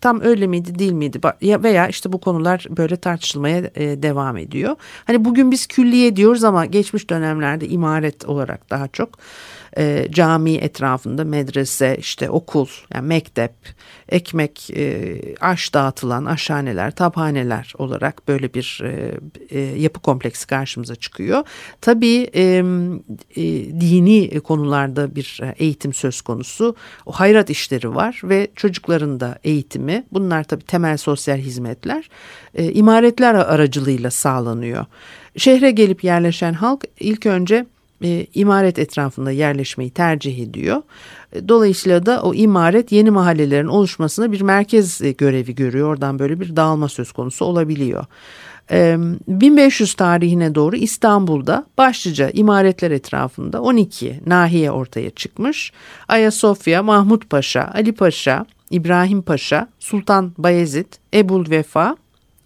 tam 0.00 0.20
öyle 0.20 0.46
miydi 0.46 0.78
değil 0.78 0.92
miydi 0.92 1.20
veya 1.42 1.88
işte 1.88 2.12
bu 2.12 2.20
konular 2.20 2.66
böyle 2.70 2.96
tartışılmaya 2.96 3.70
e, 3.74 4.02
devam 4.02 4.36
ediyor. 4.36 4.76
Hani 5.04 5.24
bugün 5.24 5.50
biz 5.50 5.66
külliye 5.66 6.16
diyoruz 6.16 6.44
ama 6.44 6.66
geçmiş 6.66 7.10
dönemlerde 7.10 7.68
imaret 7.68 8.24
olarak 8.24 8.70
daha 8.70 8.88
çok 8.88 9.18
e, 9.78 10.08
cami 10.10 10.54
etrafında 10.54 11.24
medrese 11.24 11.96
işte 12.00 12.30
okul 12.30 12.66
yani 12.94 13.06
mektep 13.06 13.52
ekmek 14.08 14.70
e, 14.70 15.18
aş 15.40 15.74
dağıtılan 15.74 16.24
aşhaneler 16.24 16.90
tabhaneler 16.90 17.72
olarak 17.78 18.28
böyle 18.28 18.54
bir 18.54 18.80
e, 18.84 19.14
e, 19.50 19.60
yapı 19.60 20.00
kompleksi 20.00 20.46
karşımıza 20.46 20.94
çıkıyor. 20.94 21.42
Tabii 21.80 22.30
e, 22.34 22.42
e, 22.42 23.42
dini 23.80 24.40
konularda 24.40 25.14
bir 25.14 25.40
eğitim 25.56 25.92
söz 25.92 26.20
konusu 26.20 26.76
o 27.06 27.12
hayrat 27.12 27.50
işleri 27.50 27.94
var 27.94 28.20
ve 28.24 28.48
çocukların 28.56 29.20
da 29.20 29.38
eğitimi 29.44 30.04
bunlar 30.12 30.44
tabii 30.44 30.64
temel 30.64 30.96
sosyal 30.96 31.36
hizmetler 31.36 32.08
e, 32.54 32.72
imaretler 32.72 33.34
aracılığıyla 33.34 34.10
sağlanıyor. 34.10 34.86
Şehre 35.36 35.70
gelip 35.70 36.04
yerleşen 36.04 36.52
halk 36.52 36.84
ilk 37.00 37.26
önce 37.26 37.66
e, 38.02 38.26
imaret 38.34 38.78
etrafında 38.78 39.30
yerleşmeyi 39.30 39.90
tercih 39.90 40.38
ediyor. 40.38 40.82
E, 41.32 41.48
dolayısıyla 41.48 42.06
da 42.06 42.22
o 42.22 42.34
imaret 42.34 42.92
yeni 42.92 43.10
mahallelerin 43.10 43.66
oluşmasına 43.66 44.32
bir 44.32 44.40
merkez 44.40 45.02
e, 45.02 45.12
görevi 45.12 45.54
görüyor. 45.54 45.88
Oradan 45.88 46.18
böyle 46.18 46.40
bir 46.40 46.56
dağılma 46.56 46.88
söz 46.88 47.12
konusu 47.12 47.44
olabiliyor. 47.44 48.04
1500 48.70 49.94
tarihine 49.94 50.54
doğru 50.54 50.76
İstanbul'da 50.76 51.66
başlıca 51.78 52.30
imaretler 52.30 52.90
etrafında 52.90 53.62
12 53.62 54.20
nahiye 54.26 54.70
ortaya 54.70 55.10
çıkmış. 55.10 55.72
Ayasofya, 56.08 56.82
Mahmut 56.82 57.30
Paşa, 57.30 57.70
Ali 57.74 57.92
Paşa, 57.92 58.46
İbrahim 58.70 59.22
Paşa, 59.22 59.68
Sultan 59.78 60.32
Bayezid, 60.38 60.86
Ebul 61.14 61.50
Vefa, 61.50 61.96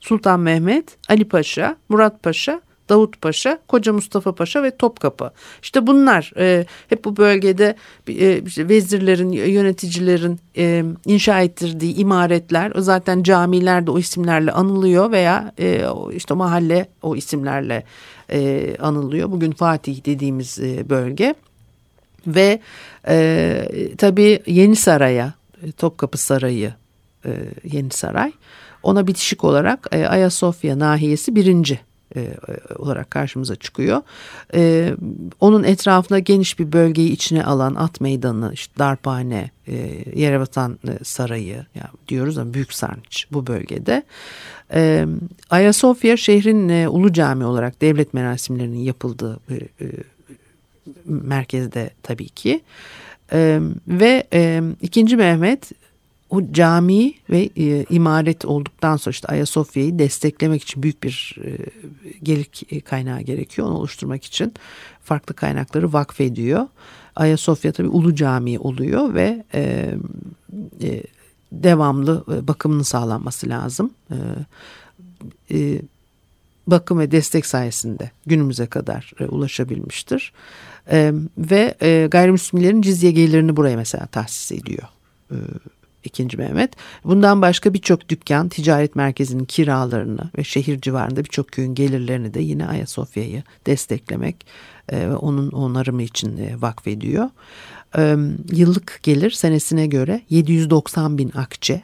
Sultan 0.01 0.41
Mehmet, 0.41 0.97
Ali 1.09 1.29
Paşa, 1.29 1.77
Murat 1.89 2.23
Paşa 2.23 2.61
Davut 2.89 3.23
Paşa, 3.23 3.59
Koca 3.69 3.93
Mustafa 3.93 4.35
Paşa 4.35 4.63
ve 4.63 4.77
Topkapı. 4.77 5.31
İşte 5.63 5.87
bunlar 5.87 6.33
e, 6.37 6.67
hep 6.89 7.05
bu 7.05 7.17
bölgede 7.17 7.77
e, 8.09 8.43
işte 8.43 8.69
vezirlerin, 8.69 9.33
yöneticilerin 9.33 10.41
e, 10.57 10.85
inşa 11.07 11.41
ettirdiği 11.41 11.95
imaretler. 11.97 12.73
Zaten 12.77 13.23
camiler 13.23 13.87
de 13.87 13.91
o 13.91 13.99
isimlerle 13.99 14.53
anılıyor 14.53 15.13
veya 15.13 15.53
e, 15.59 15.85
işte 16.13 16.35
mahalle 16.35 16.89
o 17.03 17.17
isimlerle 17.17 17.85
e, 18.31 18.77
anılıyor. 18.81 19.31
Bugün 19.31 19.53
Fatih 19.53 20.05
dediğimiz 20.07 20.59
e, 20.59 20.91
bölge. 20.91 21.35
Ve 22.27 22.61
e, 23.09 23.69
tabii 23.99 24.43
Yeni 24.47 24.77
Saray'a, 24.77 25.35
e, 25.63 25.73
Topkapı 25.73 26.19
Sarayı, 26.19 26.75
e, 27.25 27.31
Yeni 27.65 27.91
Saray 27.91 28.33
ona 28.83 29.07
bitişik 29.07 29.45
olarak 29.45 29.87
e, 29.93 30.07
Ayasofya 30.07 30.79
nahiyesi 30.79 31.35
birinci 31.37 31.81
e, 32.17 32.35
olarak 32.79 33.11
karşımıza 33.11 33.57
çıkıyor. 33.57 34.03
E, 34.55 34.95
onun 35.41 35.65
etrafında 35.65 36.19
geniş 36.19 36.59
bir 36.59 36.73
bölgeyi 36.73 37.11
içine 37.11 37.45
alan 37.45 37.75
at 37.75 38.01
meydanı, 38.01 38.51
işte 38.55 38.79
darphane, 38.79 39.51
e, 39.69 40.05
Yerebatan 40.15 40.79
e, 40.89 41.05
Sarayı 41.05 41.67
yani 41.75 41.91
diyoruz 42.09 42.39
ama 42.39 42.55
Büyük 42.55 42.73
Sarnıç 42.73 43.27
bu 43.33 43.47
bölgede. 43.47 44.03
E, 44.75 45.07
Ayasofya 45.51 46.17
şehrin 46.17 46.69
e, 46.69 46.89
ulu 46.89 47.13
cami 47.13 47.45
olarak 47.45 47.81
devlet 47.81 48.15
merasimlerinin 48.15 48.79
yapıldığı 48.79 49.41
e, 49.51 49.55
e, 49.55 49.91
merkezde 51.05 51.91
tabii 52.03 52.29
ki. 52.29 52.61
E, 53.33 53.61
ve 53.89 54.27
e, 54.33 54.63
2. 54.81 55.17
Mehmet 55.17 55.73
o 56.31 56.53
cami 56.53 57.15
ve 57.31 57.51
e, 57.57 57.85
imaret 57.91 58.45
olduktan 58.45 58.97
sonra 58.97 59.13
işte 59.13 59.29
Ayasofya'yı 59.29 59.99
desteklemek 59.99 60.63
için 60.63 60.83
büyük 60.83 61.03
bir 61.03 61.37
e, 61.45 61.57
gelir 62.23 62.49
kaynağı 62.81 63.21
gerekiyor. 63.21 63.69
Onu 63.69 63.75
oluşturmak 63.75 64.25
için 64.25 64.55
farklı 65.05 65.35
kaynakları 65.35 65.93
vakfediyor. 65.93 66.67
Ayasofya 67.17 67.73
tabii 67.73 67.89
Ulu 67.89 68.15
Cami 68.15 68.59
oluyor 68.59 69.15
ve 69.15 69.45
e, 69.55 69.95
e, 70.83 71.03
devamlı 71.53 72.25
e, 72.33 72.49
bakımının 72.49 72.83
sağlanması 72.83 73.49
lazım. 73.49 73.91
E, 74.11 74.17
e, 75.51 75.83
bakım 76.67 76.99
ve 76.99 77.11
destek 77.11 77.47
sayesinde 77.47 78.11
günümüze 78.27 78.67
kadar 78.67 79.13
e, 79.21 79.25
ulaşabilmiştir. 79.25 80.33
E, 80.91 81.13
ve 81.39 81.75
e, 81.83 82.09
gayrimüslimlerin 82.11 82.83
cizye 82.83 83.11
gelirini 83.11 83.57
buraya 83.57 83.77
mesela 83.77 84.07
tahsis 84.07 84.53
ediyor. 84.53 84.89
E, 85.31 85.37
İkinci 86.07 86.37
Mehmet. 86.37 86.73
Bundan 87.05 87.43
başka 87.43 87.75
birçok 87.75 88.09
dükkan, 88.09 88.49
ticaret 88.49 88.97
merkezinin 88.97 89.45
kiralarını 89.45 90.31
ve 90.39 90.45
şehir 90.45 90.81
civarında 90.81 91.25
birçok 91.25 91.53
köyün 91.53 91.75
gelirlerini 91.75 92.35
de 92.35 92.41
yine 92.41 92.67
Ayasofya'yı 92.67 93.43
desteklemek 93.67 94.47
e, 94.89 94.99
ve 94.99 95.17
onun 95.17 95.51
onarımı 95.51 96.03
için 96.03 96.37
e, 96.37 96.61
vakfediyor. 96.61 97.31
E, 97.99 98.17
yıllık 98.53 99.01
gelir 99.03 99.31
senesine 99.31 99.87
göre 99.87 100.21
790 100.31 101.19
bin 101.19 101.31
akçe 101.35 101.83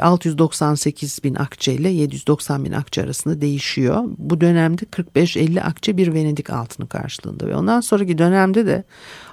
698 0.00 1.18
bin 1.24 1.34
akçe 1.34 1.72
ile 1.72 1.88
790 1.88 2.64
bin 2.64 2.72
akçe 2.72 3.02
arasında 3.02 3.40
değişiyor. 3.40 4.04
Bu 4.18 4.40
dönemde 4.40 4.82
45-50 4.82 5.60
akçe 5.60 5.96
bir 5.96 6.14
Venedik 6.14 6.50
altını 6.50 6.88
karşılığında 6.88 7.46
ve 7.46 7.56
ondan 7.56 7.80
sonraki 7.80 8.18
dönemde 8.18 8.66
de 8.66 8.84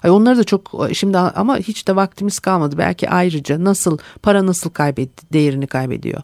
ay 0.04 0.10
onları 0.10 0.38
da 0.38 0.44
çok 0.44 0.90
şimdi 0.94 1.18
ama 1.18 1.58
hiç 1.58 1.88
de 1.88 1.96
vaktimiz 1.96 2.40
kalmadı. 2.40 2.78
Belki 2.78 3.10
ayrıca 3.10 3.64
nasıl 3.64 3.98
para 4.24 4.46
nasıl 4.46 4.70
kaybetti 4.70 5.26
değerini 5.34 5.68
kaybediyor. 5.68 6.22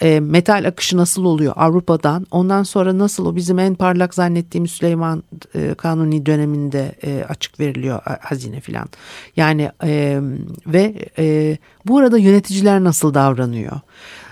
E, 0.00 0.20
metal 0.20 0.64
akışı 0.68 0.96
nasıl 0.96 1.24
oluyor 1.24 1.52
Avrupa'dan 1.56 2.26
ondan 2.30 2.62
sonra 2.62 2.98
nasıl 2.98 3.26
o 3.26 3.36
bizim 3.36 3.58
en 3.58 3.74
parlak 3.74 4.14
zannettiğimiz 4.14 4.70
Süleyman 4.70 5.22
e, 5.54 5.74
Kanuni 5.74 6.26
döneminde 6.26 6.94
e, 7.04 7.24
açık 7.28 7.60
veriliyor 7.60 8.00
hazine 8.20 8.60
filan. 8.60 8.88
Yani 9.36 9.70
e, 9.84 10.20
ve 10.66 10.94
e, 11.18 11.56
bu 11.86 11.98
arada 11.98 12.18
yöneticiler 12.18 12.84
nasıl 12.84 13.14
davranıyor? 13.14 13.45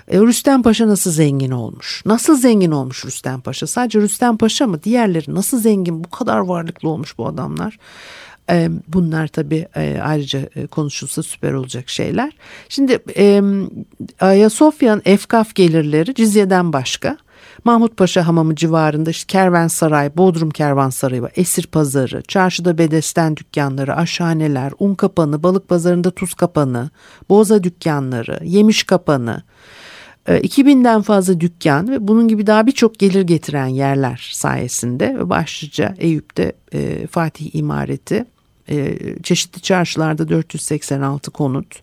E, 0.08 0.18
Rüstem 0.18 0.62
Paşa 0.62 0.88
nasıl 0.88 1.10
zengin 1.10 1.50
olmuş? 1.50 2.02
Nasıl 2.06 2.36
zengin 2.36 2.70
olmuş 2.70 3.04
Rüstem 3.04 3.40
Paşa? 3.40 3.66
Sadece 3.66 4.00
Rüstem 4.00 4.36
Paşa 4.36 4.66
mı? 4.66 4.82
Diğerleri 4.82 5.34
nasıl 5.34 5.60
zengin? 5.60 6.04
Bu 6.04 6.10
kadar 6.10 6.38
varlıklı 6.38 6.88
olmuş 6.88 7.18
bu 7.18 7.26
adamlar. 7.26 7.78
E, 8.50 8.68
bunlar 8.88 9.28
tabii 9.28 9.68
e, 9.76 10.00
ayrıca 10.02 10.40
e, 10.56 10.66
konuşulsa 10.66 11.22
süper 11.22 11.52
olacak 11.52 11.88
şeyler. 11.88 12.32
Şimdi 12.68 12.98
e, 13.16 13.42
Ayasofya'nın 14.20 15.02
efkaf 15.04 15.54
gelirleri 15.54 16.14
cizyeden 16.14 16.72
başka. 16.72 17.16
Mahmut 17.64 17.96
Paşa 17.96 18.26
Hamamı 18.26 18.56
civarında 18.56 19.10
işte 19.10 19.26
Kervansaray, 19.26 20.16
Bodrum 20.16 20.50
Kervansarayı 20.50 21.22
var. 21.22 21.32
Esir 21.36 21.66
Pazarı, 21.66 22.22
çarşıda 22.22 22.78
bedesten 22.78 23.36
dükkanları, 23.36 23.96
aşhaneler, 23.96 24.72
un 24.78 24.94
kapanı, 24.94 25.42
balık 25.42 25.68
pazarında 25.68 26.10
tuz 26.10 26.34
kapanı, 26.34 26.90
boza 27.28 27.62
dükkanları, 27.62 28.38
yemiş 28.44 28.82
kapanı, 28.82 29.42
2000'den 30.26 31.02
fazla 31.02 31.40
dükkan 31.40 31.90
ve 31.90 32.08
bunun 32.08 32.28
gibi 32.28 32.46
daha 32.46 32.66
birçok 32.66 32.98
gelir 32.98 33.22
getiren 33.22 33.66
yerler 33.66 34.30
sayesinde 34.32 35.18
ve 35.18 35.30
başlıca 35.30 35.94
Eyüp'te 35.98 36.52
e, 36.72 37.06
Fatih 37.06 37.54
İmareti, 37.54 38.24
e, 38.68 38.98
çeşitli 39.22 39.60
çarşılarda 39.60 40.28
486 40.28 41.30
konut, 41.30 41.82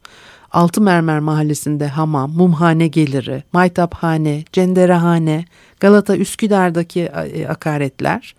Altı 0.53 0.81
Mermer 0.81 1.19
Mahallesi'nde 1.19 1.87
hamam, 1.87 2.31
mumhane 2.31 2.87
geliri, 2.87 3.43
maytaphane, 3.53 4.43
cenderehane, 4.51 5.45
Galata 5.79 6.17
Üsküdar'daki 6.17 7.01
e, 7.01 7.47
akaretler 7.47 8.35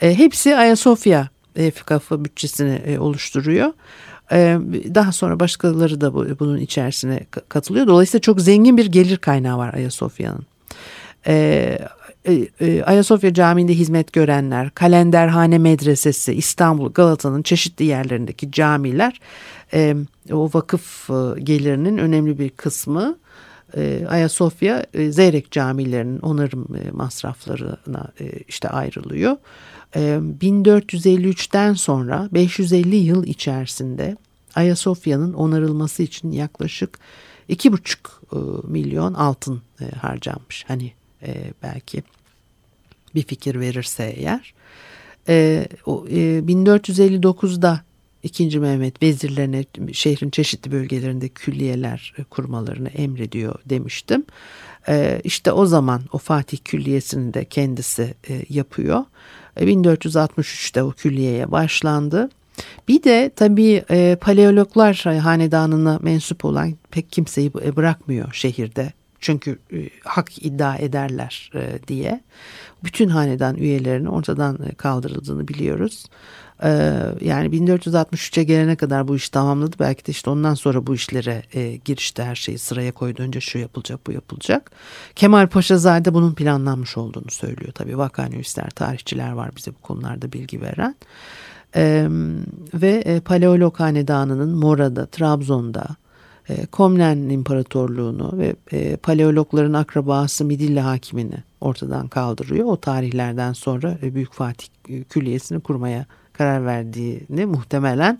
e, 0.00 0.18
hepsi 0.18 0.56
Ayasofya 0.56 1.28
Efkafı 1.56 2.24
bütçesini 2.24 2.74
e, 2.74 2.98
oluşturuyor. 2.98 3.72
E, 4.32 4.58
daha 4.94 5.12
sonra 5.12 5.40
başkaları 5.40 6.00
da 6.00 6.14
bu, 6.14 6.26
bunun 6.40 6.58
içerisine 6.58 7.20
katılıyor. 7.48 7.86
Dolayısıyla 7.86 8.20
çok 8.20 8.40
zengin 8.40 8.76
bir 8.76 8.86
gelir 8.86 9.16
kaynağı 9.16 9.58
var 9.58 9.74
Ayasofya'nın. 9.74 10.46
E, 11.26 11.78
e, 12.28 12.48
e, 12.60 12.82
Ayasofya 12.82 13.34
Camii'nde 13.34 13.74
hizmet 13.74 14.12
görenler, 14.12 14.70
Kalenderhane 14.70 15.58
Medresesi, 15.58 16.32
İstanbul, 16.32 16.92
Galata'nın 16.92 17.42
çeşitli 17.42 17.84
yerlerindeki 17.84 18.52
camiler 18.52 19.20
e, 19.72 19.96
o 20.32 20.50
vakıf 20.54 21.10
e, 21.10 21.40
gelirinin 21.40 21.98
önemli 21.98 22.38
bir 22.38 22.50
kısmı 22.50 23.18
e, 23.76 24.06
Ayasofya 24.08 24.86
e, 24.94 25.12
Zeyrek 25.12 25.50
camilerinin 25.50 26.18
onarım 26.18 26.68
e, 26.76 26.90
masraflarına 26.90 28.08
e, 28.20 28.30
işte 28.48 28.68
ayrılıyor. 28.68 29.36
E, 29.96 30.00
1453'ten 30.40 31.74
sonra 31.74 32.28
550 32.32 32.96
yıl 32.96 33.24
içerisinde 33.24 34.16
Ayasofya'nın 34.54 35.32
onarılması 35.32 36.02
için 36.02 36.32
yaklaşık 36.32 36.98
2,5 37.50 37.96
e, 38.32 38.38
milyon 38.68 39.14
altın 39.14 39.62
e, 39.80 39.90
harcanmış. 39.90 40.64
Hani 40.68 40.92
e, 41.22 41.34
belki 41.62 42.02
bir 43.14 43.22
fikir 43.22 43.60
verirse 43.60 44.14
eğer. 44.16 44.54
E, 45.28 45.66
o, 45.86 46.06
e, 46.08 46.14
1459'da 46.38 47.80
2. 48.26 48.60
Mehmet 48.60 49.02
vezirlerine 49.02 49.64
şehrin 49.92 50.30
çeşitli 50.30 50.72
bölgelerinde 50.72 51.28
külliyeler 51.28 52.14
e, 52.18 52.24
kurmalarını 52.24 52.88
emrediyor 52.88 53.54
demiştim. 53.66 54.24
E, 54.88 55.20
işte 55.24 55.52
o 55.52 55.66
zaman 55.66 56.02
o 56.12 56.18
Fatih 56.18 56.58
Külliyesi'ni 56.64 57.34
de 57.34 57.44
kendisi 57.44 58.14
e, 58.28 58.42
yapıyor. 58.48 59.04
1463'te 59.56 60.82
o 60.82 60.90
külliyeye 60.90 61.50
başlandı. 61.50 62.28
Bir 62.88 63.02
de 63.02 63.30
tabii 63.36 63.84
e, 63.90 64.16
paleologlar 64.20 64.96
hanedanına 64.96 65.98
mensup 66.02 66.44
olan 66.44 66.74
pek 66.90 67.12
kimseyi 67.12 67.54
bırakmıyor 67.54 68.32
şehirde. 68.32 68.92
Çünkü 69.20 69.58
e, 69.72 69.88
hak 70.04 70.44
iddia 70.44 70.76
ederler 70.76 71.50
e, 71.54 71.78
diye. 71.88 72.20
Bütün 72.84 73.08
hanedan 73.08 73.56
üyelerinin 73.56 74.06
ortadan 74.06 74.58
kaldırıldığını 74.76 75.48
biliyoruz. 75.48 76.04
E, 76.62 76.68
yani 77.20 77.48
1463'e 77.48 78.44
gelene 78.44 78.76
kadar 78.76 79.08
bu 79.08 79.16
iş 79.16 79.28
tamamladı. 79.28 79.76
Belki 79.80 80.06
de 80.06 80.10
işte 80.10 80.30
ondan 80.30 80.54
sonra 80.54 80.86
bu 80.86 80.94
işlere 80.94 81.42
e, 81.54 81.76
girişti 81.76 82.22
her 82.22 82.34
şeyi 82.34 82.58
sıraya 82.58 82.92
koydu. 82.92 83.22
Önce 83.22 83.40
şu 83.40 83.58
yapılacak 83.58 84.06
bu 84.06 84.12
yapılacak. 84.12 84.70
Kemal 85.16 85.46
Paşazade 85.46 86.14
bunun 86.14 86.34
planlanmış 86.34 86.96
olduğunu 86.96 87.30
söylüyor. 87.30 87.72
Tabii 87.72 87.98
vakanüvisler, 87.98 88.70
tarihçiler 88.70 89.32
var 89.32 89.50
bize 89.56 89.70
bu 89.70 89.82
konularda 89.82 90.32
bilgi 90.32 90.60
veren. 90.60 90.94
Ee, 91.76 92.06
ve 92.74 92.90
e, 92.90 93.20
Paleolog 93.20 93.80
Hanedanı'nın 93.80 94.58
Mora'da, 94.58 95.06
Trabzon'da, 95.06 95.86
e, 96.48 96.66
Komnen 96.66 97.16
İmparatorluğunu 97.16 98.38
ve 98.38 98.56
e, 98.72 98.96
paleologların 98.96 99.72
akrabası 99.72 100.44
Midilli 100.44 100.80
Hakimini 100.80 101.42
ortadan 101.60 102.08
kaldırıyor. 102.08 102.66
O 102.66 102.76
tarihlerden 102.76 103.52
sonra 103.52 103.98
Büyük 104.02 104.32
Fatih 104.32 104.66
Külliyesi'ni 105.08 105.60
kurmaya 105.60 106.06
karar 106.36 106.66
verdiğini 106.66 107.46
muhtemelen 107.46 108.18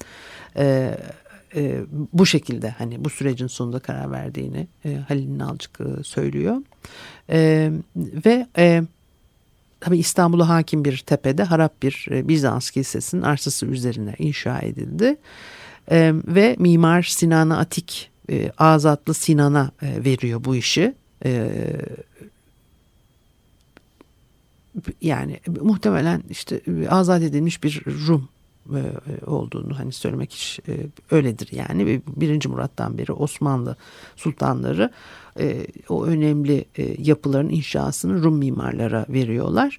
e, 0.56 0.96
e, 1.54 1.80
bu 2.12 2.26
şekilde 2.26 2.70
hani 2.70 3.04
bu 3.04 3.10
sürecin 3.10 3.46
sonunda 3.46 3.78
karar 3.78 4.10
verdiğini 4.10 4.66
e, 4.84 4.94
Halil 5.08 5.38
Nalcık 5.38 5.78
söylüyor. 6.02 6.56
E, 7.30 7.70
ve 7.96 8.46
e, 8.58 8.82
tabi 9.80 9.98
İstanbul'a 9.98 10.48
hakim 10.48 10.84
bir 10.84 10.98
tepede 10.98 11.42
harap 11.42 11.82
bir 11.82 12.06
e, 12.10 12.28
Bizans 12.28 12.70
kilisesinin 12.70 13.22
arsası 13.22 13.66
üzerine 13.66 14.14
inşa 14.18 14.58
edildi. 14.58 15.16
E, 15.90 16.12
ve 16.26 16.56
mimar 16.58 17.02
Sinan 17.02 17.50
Atik 17.50 18.10
e, 18.30 18.50
Azatlı 18.58 19.14
Sinan'a 19.14 19.70
e, 19.82 20.04
veriyor 20.04 20.44
bu 20.44 20.56
işi. 20.56 20.94
E, 21.24 21.50
yani 25.00 25.40
muhtemelen 25.60 26.22
işte 26.30 26.60
azat 26.88 27.22
edilmiş 27.22 27.62
bir 27.62 27.82
Rum 27.86 28.28
e, 28.74 29.26
olduğunu 29.26 29.78
hani 29.78 29.92
söylemek 29.92 30.32
hiç 30.32 30.60
e, 30.68 30.72
öyledir 31.10 31.48
yani. 31.52 32.02
Birinci 32.16 32.48
Murat'tan 32.48 32.98
beri 32.98 33.12
Osmanlı 33.12 33.76
sultanları 34.16 34.90
e, 35.40 35.66
o 35.88 36.04
önemli 36.04 36.64
e, 36.78 36.96
yapıların 37.02 37.48
inşasını 37.48 38.22
Rum 38.22 38.38
mimarlara 38.38 39.06
veriyorlar. 39.08 39.78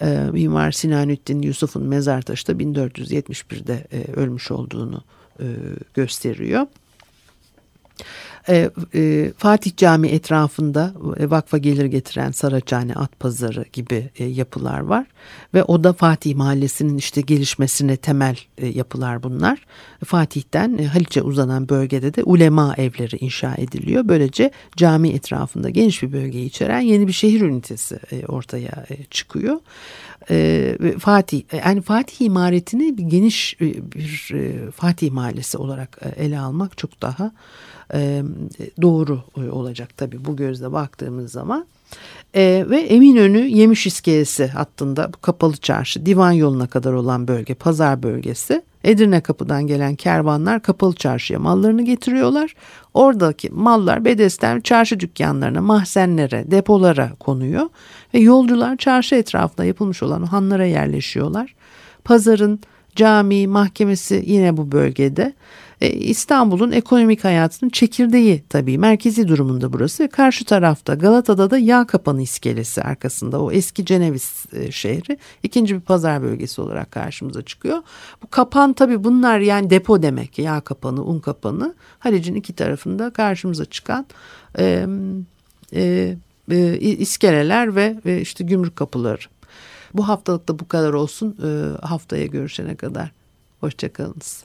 E, 0.00 0.18
Mimar 0.32 0.72
Sinanüddin 0.72 1.42
Yusuf'un 1.42 1.82
mezar 1.82 2.22
taşı 2.22 2.46
da 2.46 2.52
1471'de 2.52 3.86
e, 3.92 4.12
ölmüş 4.12 4.50
olduğunu 4.50 5.02
e, 5.40 5.46
gösteriyor. 5.94 6.66
E, 8.48 8.70
e, 8.94 9.32
Fatih 9.36 9.76
Cami 9.76 10.08
etrafında 10.08 10.94
e, 11.16 11.30
vakfa 11.30 11.58
gelir 11.58 11.84
getiren 11.84 12.30
Saraçhane, 12.30 12.94
At 12.94 13.20
Pazarı 13.20 13.64
gibi 13.72 14.10
e, 14.18 14.24
yapılar 14.24 14.80
var. 14.80 15.06
Ve 15.54 15.64
o 15.64 15.84
da 15.84 15.92
Fatih 15.92 16.34
Mahallesi'nin 16.34 16.98
işte 16.98 17.20
gelişmesine 17.20 17.96
temel 17.96 18.36
e, 18.58 18.66
yapılar 18.66 19.22
bunlar. 19.22 19.66
Fatih'ten 20.04 20.78
e, 20.78 20.86
Haliç'e 20.86 21.22
uzanan 21.22 21.68
bölgede 21.68 22.14
de 22.14 22.22
ulema 22.22 22.74
evleri 22.78 23.16
inşa 23.16 23.54
ediliyor. 23.58 24.08
Böylece 24.08 24.50
cami 24.76 25.08
etrafında 25.08 25.70
geniş 25.70 26.02
bir 26.02 26.12
bölgeyi 26.12 26.46
içeren 26.46 26.80
yeni 26.80 27.06
bir 27.06 27.12
şehir 27.12 27.40
ünitesi 27.40 27.98
e, 28.12 28.26
ortaya 28.26 28.86
e, 28.90 29.04
çıkıyor. 29.10 29.56
E, 30.30 30.76
Fatih 30.98 31.42
yani 31.64 31.80
Fatih 31.80 32.26
imaretini 32.26 32.98
bir 32.98 33.02
geniş 33.02 33.56
e, 33.60 33.92
bir 33.92 34.30
e, 34.34 34.70
Fatih 34.70 35.10
Mahallesi 35.10 35.58
olarak 35.58 35.98
e, 36.02 36.24
ele 36.24 36.38
almak 36.38 36.78
çok 36.78 37.02
daha 37.02 37.32
e, 37.94 38.22
doğru 38.82 39.22
olacak 39.52 39.96
tabii 39.96 40.24
bu 40.24 40.36
gözle 40.36 40.72
baktığımız 40.72 41.32
zaman. 41.32 41.66
E, 42.34 42.64
ve 42.68 42.80
Eminönü 42.80 43.38
Yemiş 43.38 43.86
İskelesi 43.86 44.46
hattında 44.46 45.10
kapalı 45.20 45.56
çarşı 45.56 46.06
divan 46.06 46.32
yoluna 46.32 46.66
kadar 46.66 46.92
olan 46.92 47.28
bölge 47.28 47.54
pazar 47.54 48.02
bölgesi. 48.02 48.62
Edirne 48.84 49.20
kapıdan 49.20 49.66
gelen 49.66 49.94
kervanlar 49.94 50.62
kapalı 50.62 50.94
çarşıya 50.94 51.38
mallarını 51.38 51.82
getiriyorlar. 51.82 52.54
Oradaki 52.94 53.50
mallar 53.50 54.04
Bedesten 54.04 54.60
çarşı 54.60 55.00
dükkanlarına, 55.00 55.60
mahzenlere, 55.60 56.50
depolara 56.50 57.10
konuyor. 57.20 57.68
Ve 58.14 58.18
yolcular 58.18 58.76
çarşı 58.76 59.14
etrafında 59.14 59.64
yapılmış 59.64 60.02
olan 60.02 60.22
hanlara 60.22 60.66
yerleşiyorlar. 60.66 61.54
Pazarın 62.04 62.60
cami, 62.96 63.46
mahkemesi 63.46 64.22
yine 64.26 64.56
bu 64.56 64.72
bölgede. 64.72 65.32
E, 65.80 65.90
İstanbul'un 65.90 66.72
ekonomik 66.72 67.24
hayatının 67.24 67.70
çekirdeği 67.70 68.44
tabii 68.48 68.78
merkezi 68.78 69.28
durumunda 69.28 69.72
burası. 69.72 70.08
Karşı 70.08 70.44
tarafta 70.44 70.94
Galata'da 70.94 71.50
da 71.50 71.58
yağ 71.58 71.86
kapanı 71.86 72.22
iskelesi 72.22 72.82
arkasında 72.82 73.42
o 73.42 73.52
eski 73.52 73.84
Ceneviz 73.84 74.46
e, 74.52 74.72
şehri 74.72 75.18
ikinci 75.42 75.74
bir 75.74 75.80
pazar 75.80 76.22
bölgesi 76.22 76.60
olarak 76.60 76.90
karşımıza 76.90 77.42
çıkıyor. 77.42 77.82
Bu 78.22 78.30
kapan 78.30 78.72
tabii 78.72 79.04
bunlar 79.04 79.38
yani 79.38 79.70
depo 79.70 80.02
demek 80.02 80.38
yağ 80.38 80.60
kapanı, 80.60 81.04
un 81.04 81.20
kapanı. 81.20 81.74
Halic'in 81.98 82.34
iki 82.34 82.52
tarafında 82.52 83.10
karşımıza 83.10 83.64
çıkan 83.64 84.06
e, 84.58 84.86
e, 85.74 86.16
e, 86.50 86.78
iskeleler 86.78 87.76
ve 87.76 87.96
e, 88.04 88.20
işte 88.20 88.44
gümrük 88.44 88.76
kapıları. 88.76 89.20
Bu 89.94 90.08
haftalık 90.08 90.48
da 90.48 90.58
bu 90.58 90.68
kadar 90.68 90.92
olsun. 90.92 91.36
E, 91.42 91.86
haftaya 91.86 92.26
görüşene 92.26 92.74
kadar. 92.74 93.12
Hoşçakalınız. 93.60 94.44